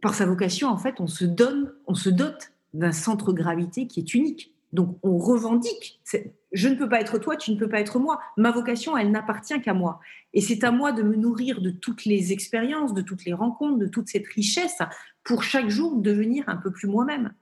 [0.00, 4.00] par sa vocation, en fait, on se donne, on se dote d'un centre gravité qui
[4.00, 4.52] est unique.
[4.72, 6.00] Donc on revendique.
[6.52, 8.20] Je ne peux pas être toi, tu ne peux pas être moi.
[8.36, 10.00] Ma vocation, elle n'appartient qu'à moi.
[10.32, 13.78] Et c'est à moi de me nourrir de toutes les expériences, de toutes les rencontres,
[13.78, 14.78] de toute cette richesse
[15.24, 17.32] pour chaque jour devenir un peu plus moi-même.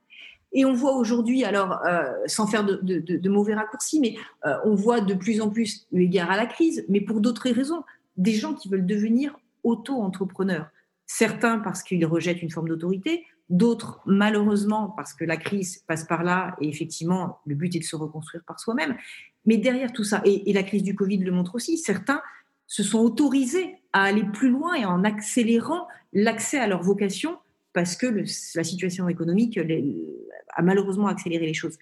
[0.53, 4.99] Et on voit aujourd'hui, alors euh, sans faire de, mauvais raccourcis, mais euh, on voit
[4.99, 7.83] de plus en plus, eu égard à la crise, mais pour d'autres raisons,
[8.17, 10.69] des gens qui veulent devenir auto-entrepreneurs.
[11.05, 16.23] Certains parce qu'ils rejettent une forme d'autorité, D'autres, malheureusement, parce que la crise passe par
[16.23, 18.95] là, et effectivement, le but est de se reconstruire par soi-même.
[19.45, 22.21] Mais derrière tout ça, et, la crise du Covid le montre aussi, certains
[22.65, 27.39] se sont autorisés à aller plus loin et en accélérant l'accès à leur vocation
[27.73, 28.23] parce que
[28.55, 29.59] la situation économique
[30.55, 31.77] a malheureusement accéléré les choses.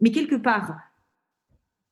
[0.00, 0.78] Mais quelque part,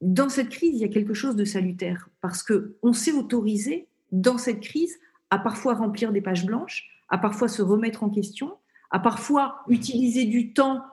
[0.00, 3.88] dans cette crise, il y a quelque chose de salutaire parce que on s'est autorisé
[4.12, 5.00] dans cette crise
[5.30, 8.56] à parfois remplir des pages blanches, à parfois se remettre en question,
[8.90, 10.84] à parfois utiliser du temps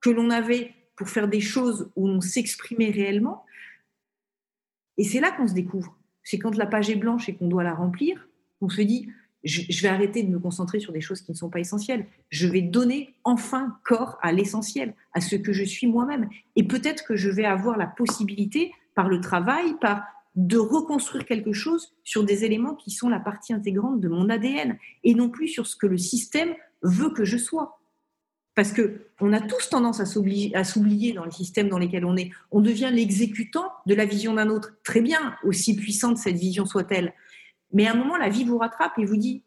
[0.00, 3.44] que l'on avait pour faire des choses où on s'exprimait réellement.
[4.98, 5.96] Et c'est là qu'on se découvre.
[6.22, 8.28] C'est quand la page est blanche et qu'on doit la remplir,
[8.60, 9.08] on se dit,
[9.44, 12.06] je, vais arrêter de me concentrer sur des choses qui ne sont pas essentielles.
[12.30, 16.28] Je vais donner enfin corps à l'essentiel, à ce que je suis moi-même.
[16.54, 21.52] Et peut-être que je vais avoir la possibilité, par le travail, par de reconstruire quelque
[21.52, 25.48] chose sur des éléments qui sont la partie intégrante de mon ADN et non plus
[25.48, 27.80] sur ce que le système veut que je sois.
[28.54, 32.30] Parce que on a tous tendance à s'oublier dans les systèmes dans lesquels on est.
[32.50, 34.74] On devient l'exécutant de la vision d'un autre.
[34.84, 37.14] Très bien, aussi puissante cette vision soit-elle.
[37.72, 39.42] Mais à un moment, la vie vous rattrape et vous dit,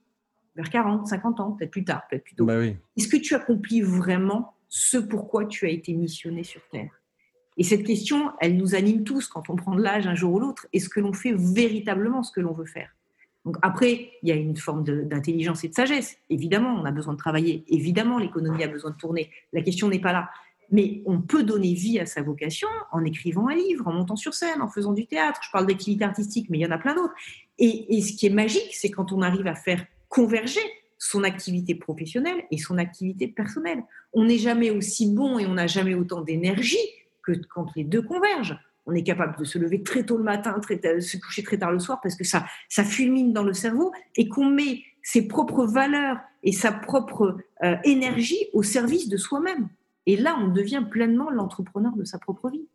[0.55, 3.81] vers 40, 50 ans, peut-être plus tard, peut-être plus tôt, bah est-ce que tu accomplis
[3.81, 6.94] vraiment ce pourquoi tu as été missionné sur Terre?
[7.57, 10.39] Et cette question, elle nous anime tous quand on prend de l'âge un jour ou
[10.39, 10.67] l'autre.
[10.73, 12.89] Est-ce que l'on fait véritablement ce que l'on veut faire?
[13.45, 16.17] Donc après, il y a une forme d'intelligence et de sagesse.
[16.29, 17.63] Évidemment, on a besoin de travailler.
[17.67, 19.29] Évidemment, l'économie a besoin de tourner.
[19.53, 20.29] La question n'est pas là.
[20.71, 24.33] Mais on peut donner vie à sa vocation en écrivant un livre, en montant sur
[24.33, 25.39] scène, en faisant du théâtre.
[25.43, 27.13] Je parle d'activité artistique, mais il y en a plein d'autres.
[27.59, 30.61] Et, et ce qui est magique, c'est quand on arrive à faire converger
[30.97, 33.83] son activité professionnelle et son activité personnelle.
[34.11, 36.77] On n'est jamais aussi bon et on n'a jamais autant d'énergie
[37.25, 38.59] que quand les deux convergent.
[38.85, 41.79] On est capable de se lever très tôt le matin, se coucher très tard le
[41.79, 46.17] soir parce que ça, ça fulmine dans le cerveau et qu'on met ses propres valeurs
[46.43, 49.69] et sa propre euh, énergie au service de soi-même.
[50.05, 52.67] Et là, on devient pleinement l'entrepreneur de sa propre vie.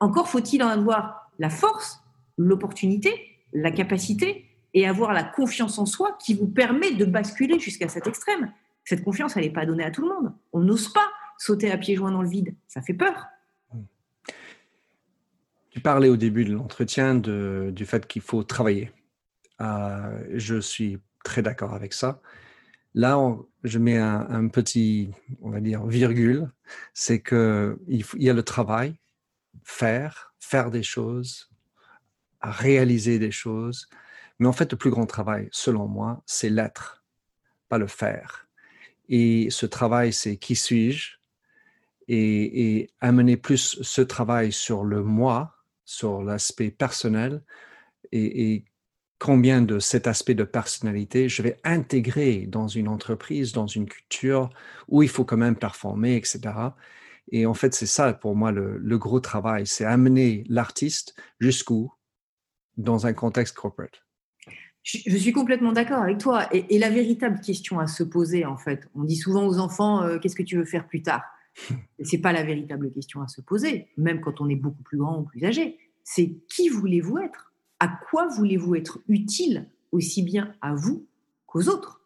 [0.00, 2.02] Encore faut-il en avoir la force,
[2.36, 3.12] l'opportunité,
[3.52, 8.08] la capacité et avoir la confiance en soi qui vous permet de basculer jusqu'à cet
[8.08, 8.52] extrême.
[8.84, 10.32] Cette confiance, elle n'est pas donnée à tout le monde.
[10.52, 12.54] On n'ose pas sauter à pieds joints dans le vide.
[12.68, 13.26] Ça fait peur.
[15.74, 18.92] Tu parlais au début de l'entretien du fait qu'il faut travailler.
[19.60, 22.20] Euh, je suis très d'accord avec ça.
[22.94, 23.18] Là,
[23.64, 25.10] je mets un, petit,
[25.42, 26.48] on va dire, virgule.
[26.92, 28.94] C'est qu'il il y a le travail,
[29.64, 31.50] faire, faire des choses,
[32.40, 33.88] réaliser des choses,
[34.38, 37.02] mais en fait, le plus grand travail, selon moi, c'est l'être,
[37.68, 38.46] pas le faire.
[39.08, 41.16] Et ce travail, c'est qui suis-je?
[42.06, 47.42] Et, amener plus ce travail sur le moi, sur l'aspect personnel
[48.12, 48.64] et,
[49.18, 54.50] combien de cet aspect de personnalité je vais intégrer dans une entreprise, dans une culture
[54.88, 56.40] où il faut quand même performer, etc.
[57.30, 61.92] Et en fait, c'est ça pour moi le, gros travail, c'est amener l'artiste jusqu'où?
[62.76, 64.02] Dans un contexte corporate.
[64.82, 66.48] Je, suis complètement d'accord avec toi.
[66.52, 70.18] Et, la véritable question à se poser, en fait, on dit souvent aux enfants euh,
[70.18, 71.22] qu'est-ce que tu veux faire plus tard?
[72.02, 75.20] C'est pas la véritable question à se poser, même quand on est beaucoup plus grand
[75.20, 75.78] ou plus âgé.
[76.02, 77.52] C'est qui voulez-vous être?
[77.80, 81.06] À quoi voulez-vous être utile aussi bien à vous
[81.46, 82.02] qu'aux autres?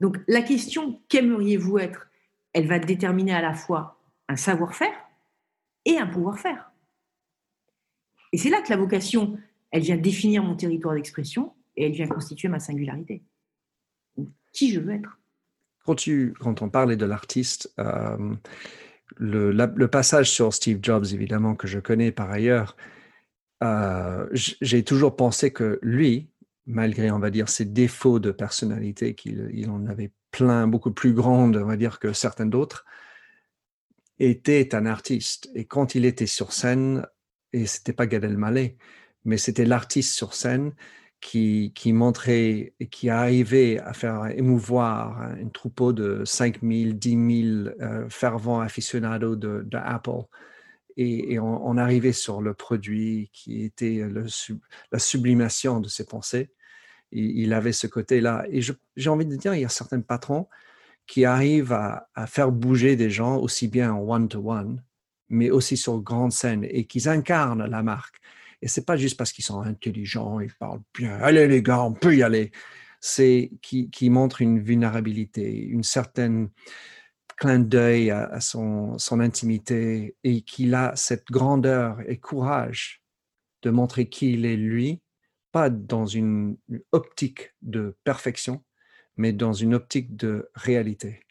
[0.00, 2.08] Donc la question qu'aimeriez-vous être?
[2.52, 4.94] Elle va déterminer à la fois un savoir-faire
[5.84, 6.72] et un pouvoir-faire.
[8.32, 9.38] Et c'est là que la vocation,
[9.70, 13.22] elle vient définir mon territoire d'expression et elle vient constituer ma singularité.
[14.52, 15.18] qui je veux être?
[15.86, 18.34] Quand, tu, quand on parlait de l'artiste, euh,
[19.16, 22.76] le, passage sur Steve Jobs, évidemment, que je connais par ailleurs,
[23.62, 26.28] euh, j'ai toujours pensé que lui,
[26.66, 31.14] malgré, on va dire, ses défauts de personnalité, qu'il il en avait plein, beaucoup plus
[31.14, 32.84] grandes, on va dire, que certains d'autres,
[34.18, 35.50] était un artiste.
[35.54, 37.06] Et quand il était sur scène,
[37.52, 38.76] et c'était pas Gad Elmaleh,
[39.24, 40.74] mais c'était l'artiste sur scène,
[41.26, 48.08] qui, montrait et qui arrivait à faire émouvoir un troupeau de 5 000, 10 000
[48.08, 50.22] fervents aficionados de, Apple.
[50.96, 54.06] Et, on, arrivait sur le produit qui était
[54.92, 56.50] la sublimation de ses pensées.
[57.10, 58.44] il avait ce côté-là.
[58.50, 60.46] Et j'ai envie de dire, il y a certains patrons
[61.08, 64.82] qui arrivent à, à faire bouger des gens aussi bien en one-to-one,
[65.28, 68.20] mais aussi sur grande scène et qui incarnent la marque.
[68.62, 71.16] Et c'est pas juste parce qu'ils sont intelligents, ils parlent bien.
[71.16, 72.50] Allez les gars, on peut y aller.
[73.00, 76.48] C'est qui, qui montre une vulnérabilité, une certaine
[77.36, 83.02] clin d'œil à, son, son, intimité et qu'il a cette grandeur et courage
[83.62, 85.02] de montrer qui il est lui,
[85.52, 86.56] pas dans une
[86.92, 88.64] optique de perfection,
[89.16, 91.25] mais dans une optique de réalité.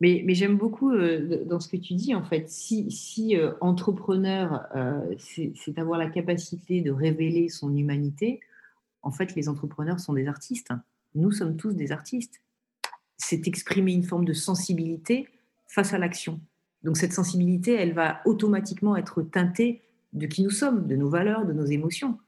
[0.00, 5.14] Mais, j'aime beaucoup euh, dans ce que tu dis, en fait, si, euh, entrepreneur, euh,
[5.18, 8.40] c'est avoir la capacité de révéler son humanité,
[9.02, 10.70] en fait, les entrepreneurs sont des artistes.
[11.14, 12.40] Nous sommes tous des artistes.
[13.18, 15.28] C'est exprimer une forme de sensibilité
[15.68, 16.40] face à l'action.
[16.82, 19.82] Donc cette sensibilité, elle va automatiquement être teintée
[20.14, 22.18] de qui nous sommes, de nos valeurs, de nos émotions.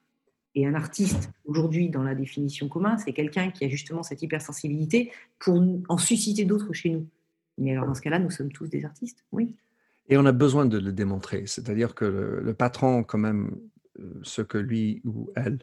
[0.55, 5.11] Et un artiste, aujourd'hui, dans la définition commune, c'est quelqu'un qui a justement cette hypersensibilité
[5.39, 7.07] pour en susciter d'autres chez nous.
[7.63, 9.55] Mais alors dans ce cas-là, nous sommes tous des artistes, oui.
[10.09, 11.47] Et on a besoin de le démontrer.
[11.47, 13.57] C'est-à-dire que le, patron, quand même,
[14.01, 15.61] euh, ce que lui ou elle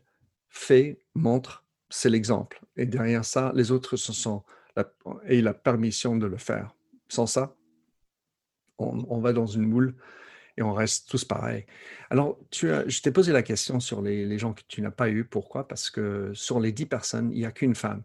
[0.48, 2.62] fait, montre, c'est l'exemple.
[2.78, 4.44] Et derrière ça, les autres se sont
[4.78, 4.90] la,
[5.28, 6.74] et la permission de le faire.
[7.10, 7.56] Sans ça,
[8.78, 9.96] on, va dans une moule
[10.56, 11.66] et on reste tous pareils.
[12.10, 14.92] Alors, tu as, je t'ai posé la question sur les, les gens que tu n'as
[14.92, 15.26] pas eu.
[15.26, 15.68] Pourquoi?
[15.68, 18.04] Parce que sur les dix personnes, il n'y a qu'une femme.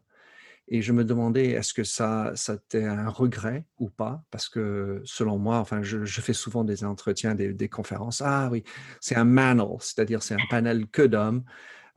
[0.68, 4.24] Et je me demandais, est-ce que ça, ça était un regret ou pas?
[4.30, 8.22] Parce que selon moi, enfin, je, fais souvent des entretiens, des, conférences.
[8.24, 8.64] Ah oui,
[9.00, 11.44] c'est un panel, c'est-à-dire c'est un panel que d'hommes.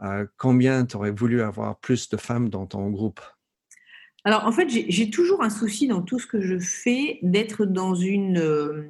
[0.02, 3.22] Euh, combien tu aurais voulu avoir plus de femmes dans ton groupe?
[4.26, 7.96] Alors en fait, j'ai toujours un souci dans tout ce que je fais d'être dans
[7.96, 8.84] une, euh,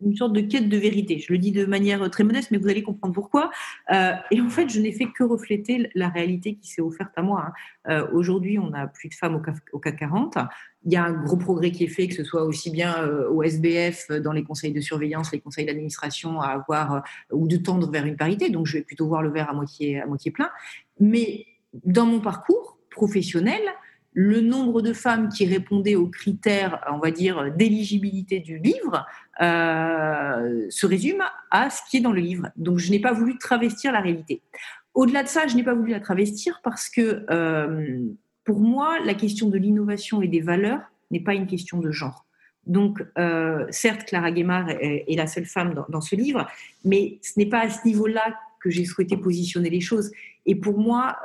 [0.00, 1.18] une sorte de quête de vérité.
[1.18, 3.50] Je le dis de manière très modeste, mais vous allez comprendre pourquoi.
[3.92, 7.22] Euh, et en fait, je n'ai fait que refléter la réalité qui s'est offerte à
[7.22, 7.46] moi.
[7.46, 7.52] Hein.
[7.90, 9.40] Euh, aujourd'hui, on a plus de femmes
[9.72, 10.38] au CAC, 40.
[10.84, 13.28] Il y a un gros progrès qui est fait, que ce soit aussi bien euh,
[13.30, 17.90] au SBF, dans les conseils de surveillance, les conseils d'administration, à avoir ou de tendre
[17.90, 18.50] vers une parité.
[18.50, 20.50] Donc, je vais plutôt voir le verre à moitié, à moitié plein.
[21.00, 21.46] Mais
[21.84, 23.62] dans mon parcours professionnel,
[24.14, 29.04] le nombre de femmes qui répondaient aux critères, on va dire, d'éligibilité du livre
[29.40, 32.50] euh, se résume à ce qui est dans le livre.
[32.56, 34.42] Donc, je n'ai pas voulu travestir la réalité.
[34.94, 37.98] Au-delà de ça, je n'ai pas voulu la travestir parce que, euh,
[38.44, 40.80] pour moi, la question de l'innovation et des valeurs
[41.10, 42.26] n'est pas une question de genre.
[42.66, 46.46] Donc, euh, certes, Clara Guémard est, la seule femme dans, ce livre,
[46.84, 48.22] mais ce n'est pas à ce niveau-là
[48.60, 50.10] que j'ai souhaité positionner les choses.
[50.46, 51.18] Et pour moi,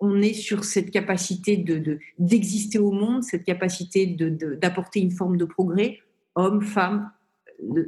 [0.00, 5.44] on est sur cette capacité de, d'exister au monde, cette capacité d'apporter une forme de
[5.44, 6.00] progrès,
[6.36, 7.10] homme, femme,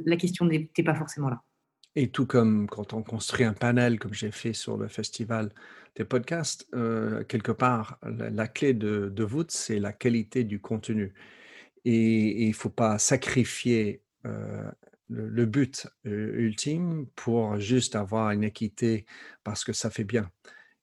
[0.05, 1.41] la question n'était pas forcément là.
[1.95, 5.51] Et tout comme quand on construit un panel, comme j'ai fait sur le festival
[5.95, 11.13] des podcasts, euh, quelque part, la, clé de, voûte, c'est la qualité du contenu.
[11.85, 14.69] Et il ne faut pas sacrifier euh,
[15.09, 19.05] le, but euh, ultime pour juste avoir une équité
[19.43, 20.29] parce que ça fait bien.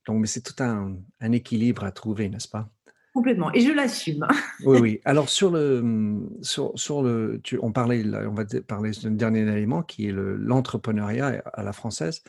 [0.06, 0.96] Donc, mais c'est tout un,
[1.32, 2.68] équilibre à trouver, n'est-ce pas?
[3.16, 4.26] Complètement, et je l'assume.
[4.66, 5.00] oui, oui.
[5.06, 10.08] Alors sur le, sur, le, tu, on parlait, on va parler d'un dernier élément qui
[10.08, 12.22] est l'entrepreneuriat à la française.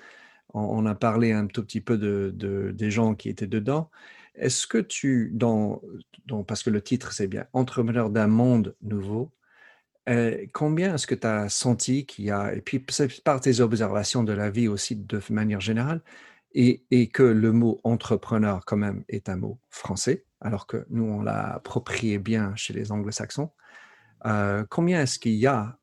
[0.54, 3.92] On, a parlé un tout petit peu de, des gens qui étaient dedans.
[4.36, 5.82] Est-ce que tu, dans,
[6.48, 9.34] parce que le titre c'est bien, entrepreneur d'un monde nouveau,
[10.08, 12.82] euh, combien est-ce que tu as senti qu'il y a, et puis
[13.26, 16.02] par tes observations de la vie aussi de manière générale,
[16.54, 21.22] et, que le mot entrepreneur quand même est un mot français, alors que nous, on
[21.22, 23.52] l'a approprié bien chez les anglo-saxons.
[24.26, 25.78] Euh, combien est-ce qu'il y a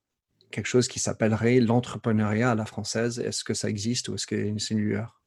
[0.50, 3.18] quelque chose qui s'appellerait l'entrepreneuriat à la française?
[3.18, 5.20] Est-ce que ça existe ou est-ce que c'est une lueur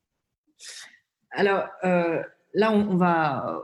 [1.31, 2.21] Alors euh,
[2.53, 3.61] là, on, va...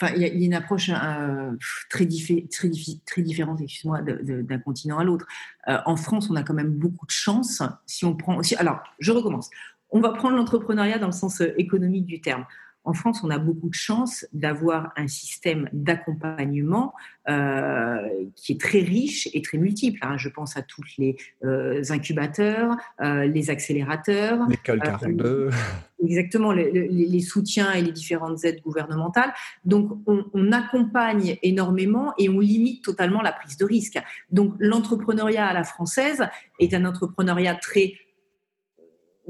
[0.00, 1.52] Enfin, il y, a une approche euh,
[1.90, 2.68] très, très,
[3.06, 5.26] très, différente, excuse-moi, d'un continent à l'autre.
[5.66, 7.62] en France, on a quand même beaucoup de chance.
[7.86, 9.50] Si on prend, alors, je recommence.
[9.92, 12.46] On va prendre l'entrepreneuriat dans le sens euh, économique du terme.
[12.84, 16.94] En France, on a beaucoup de chance d'avoir un système d'accompagnement
[17.28, 17.98] euh,
[18.34, 19.98] qui est très riche et très multiple.
[20.02, 20.16] Hein.
[20.16, 24.46] Je pense à tous les euh, incubateurs, les accélérateurs.
[24.48, 25.50] L'école 42.
[26.02, 29.32] exactement, les, soutiens et les différentes aides gouvernementales.
[29.64, 33.98] Donc, on, on, accompagne énormément et on limite totalement la prise de risque.
[34.30, 36.26] Donc, l'entrepreneuriat à la française
[36.58, 37.94] est un entrepreneuriat très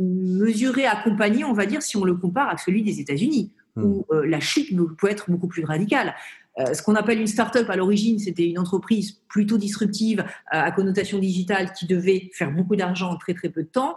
[0.00, 3.84] mesuré, accompagné, on va dire, si on le compare à celui des États-Unis, hmm.
[3.84, 6.14] où euh, la chute peut être beaucoup plus radicale.
[6.58, 10.70] Euh, ce qu'on appelle une start-up à l'origine, c'était une entreprise plutôt disruptive euh, à
[10.72, 13.96] connotation digitale qui devait faire beaucoup d'argent en très très peu de temps.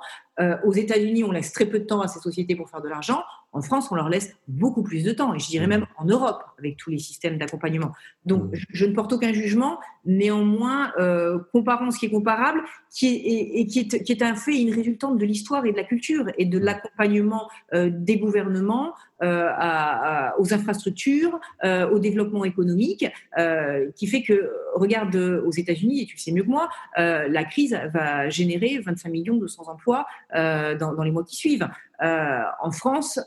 [0.66, 3.22] aux États-Unis, on laisse très peu de temps à ces sociétés pour faire de l'argent.
[3.54, 5.70] En France, on leur laisse beaucoup plus de temps, et je dirais mmh.
[5.70, 7.92] même en Europe, avec tous les systèmes d'accompagnement.
[8.26, 8.58] Donc, mmh.
[8.70, 13.68] je, ne porte aucun jugement, néanmoins, euh, comparons ce qui est comparable, qui est, et,
[13.68, 16.46] qui, est, qui est un fait, une résultante de l'histoire et de la culture, et
[16.46, 16.64] de mmh.
[16.64, 23.06] l'accompagnement euh, des gouvernements euh, à, aux infrastructures, euh, au développement économique,
[23.38, 25.16] euh, qui fait que, regarde
[25.46, 29.38] aux États-Unis, et tu le sais mieux que moi, la crise va générer 25 millions
[29.38, 31.68] de 100 emplois dans, les mois qui suivent.
[32.00, 33.20] en France,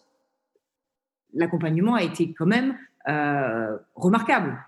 [1.36, 2.76] l'accompagnement a été quand même
[3.08, 4.58] euh, remarquable.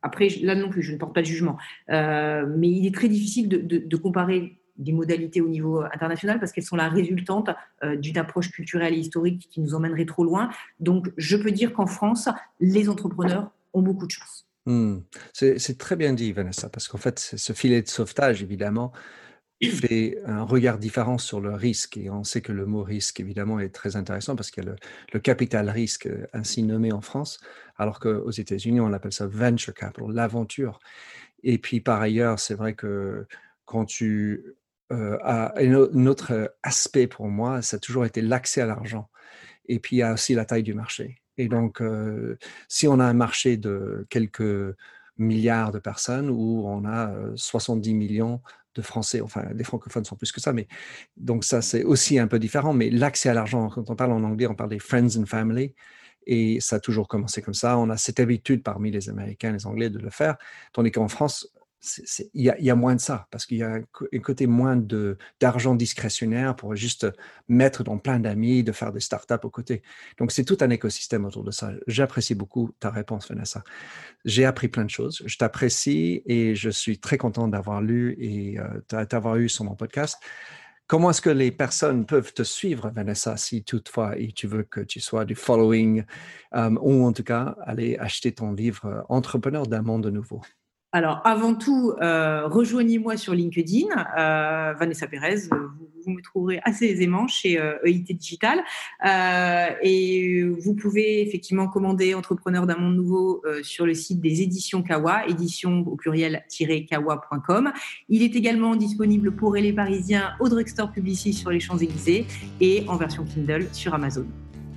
[0.00, 1.58] Après, là non plus, je ne porte pas de jugement.
[1.90, 6.64] Euh, mais il est très difficile de, comparer des modalités au niveau international parce qu'elles
[6.64, 7.50] sont la résultante
[7.84, 10.50] euh, d'une approche culturelle et historique qui nous emmènerait trop loin.
[10.80, 12.28] Donc, je peux dire qu'en France,
[12.58, 14.48] les entrepreneurs ont beaucoup de chance.
[14.66, 15.00] Hmm.
[15.32, 18.92] C'est très bien dit, Vanessa, parce qu'en fait, ce filet de sauvetage, évidemment,
[19.70, 21.96] fait un regard différent sur le risque.
[21.96, 24.74] Et on sait que le mot risque, évidemment, est très intéressant parce qu'il y a
[25.12, 27.40] le, capital risque euh, ainsi nommé en France,
[27.76, 30.80] alors qu'aux États-Unis, on appelle ça venture capital, l'aventure.
[31.42, 33.26] Et puis, par ailleurs, c'est vrai que
[33.64, 34.56] quand tu
[34.92, 39.10] euh, as un autre aspect pour moi, ça a toujours été l'accès à l'argent.
[39.66, 41.21] Et puis, il y a aussi la taille du marché.
[41.38, 44.76] Et donc, euh, si on a un marché de quelques
[45.18, 48.40] milliards de personnes où on a 70 millions
[48.74, 50.66] de Français, enfin les francophones sont plus que ça, mais
[51.18, 52.72] donc ça c'est aussi un peu différent.
[52.72, 55.74] Mais l'accès à l'argent, quand on parle en anglais, on parle des friends and family,
[56.26, 57.78] et ça a toujours commencé comme ça.
[57.78, 60.36] On a cette habitude parmi les Américains, les Anglais de le faire,
[60.72, 61.48] tandis qu'en France,
[62.34, 64.76] il y, a moins de ça parce qu'il y a un, côté moins
[65.40, 67.08] d'argent discrétionnaire pour juste
[67.48, 69.82] mettre dans plein d'amis, de faire des startups aux côtés.
[70.18, 71.72] Donc, c'est tout un écosystème autour de ça.
[71.88, 73.64] J'apprécie beaucoup ta réponse, Vanessa.
[74.24, 75.22] J'ai appris plein de choses.
[75.26, 79.74] Je t'apprécie et je suis très content d'avoir lu et euh, d'avoir eu sur mon
[79.74, 80.18] podcast.
[80.86, 85.00] Comment est-ce que les personnes peuvent te suivre, Vanessa, si toutefois tu veux que tu
[85.00, 86.04] sois du following
[86.54, 90.42] euh, ou en tout cas aller acheter ton livre Entrepreneur d'un monde nouveau?
[90.94, 93.86] Alors, avant tout, euh, rejoignez-moi sur LinkedIn,
[94.18, 95.48] euh, Vanessa Pérez.
[96.04, 97.52] Vous, me trouverez assez aisément chez
[97.84, 98.60] EIT e Digital.
[99.06, 104.82] Euh, et vous pouvez effectivement commander Entrepreneur d'un monde nouveau sur le site des éditions
[104.82, 107.72] Kawa, édition au pluriel-kawa.com.
[108.08, 112.26] Il est également disponible pour les Parisiens au Drugstore Publicis sur les Champs-Élysées
[112.60, 114.26] et en version Kindle sur Amazon.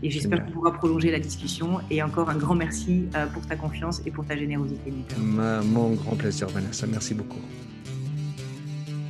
[0.05, 1.79] Et j'espère qu'on pourra prolonger la discussion.
[1.89, 4.93] Et encore un grand merci euh, pour ta confiance et pour ta générosité.
[5.17, 6.85] mon grand plaisir, Vanessa.
[6.85, 7.41] Merci beaucoup.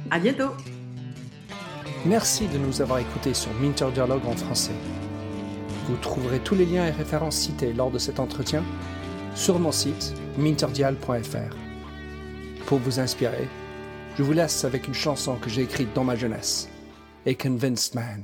[0.09, 0.51] À bientôt.
[2.05, 4.71] Merci de nous avoir écoutés sur Minter Dialogue en français.
[5.89, 8.63] Vous trouverez tous les liens et références cités lors de cet entretien
[9.35, 11.55] sur mon site minterdial.fr.
[12.67, 13.49] Pour vous inspirer,
[14.17, 16.69] je vous laisse avec une chanson que j'ai écrite dans ma jeunesse,
[17.27, 18.23] A Convinced Man.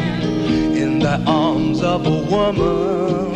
[1.11, 3.33] the arms of a woman.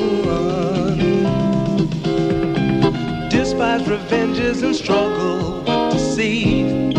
[3.29, 6.95] Despise revenges and struggle with deceit.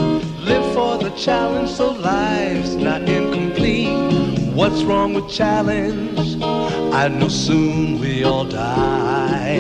[0.51, 4.53] Live for the challenge so life's not incomplete.
[4.53, 6.43] What's wrong with challenge?
[6.43, 9.57] I know soon we all die.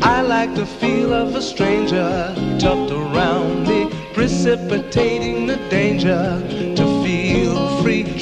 [0.00, 6.69] I like the feel of a stranger tucked around me, precipitating the danger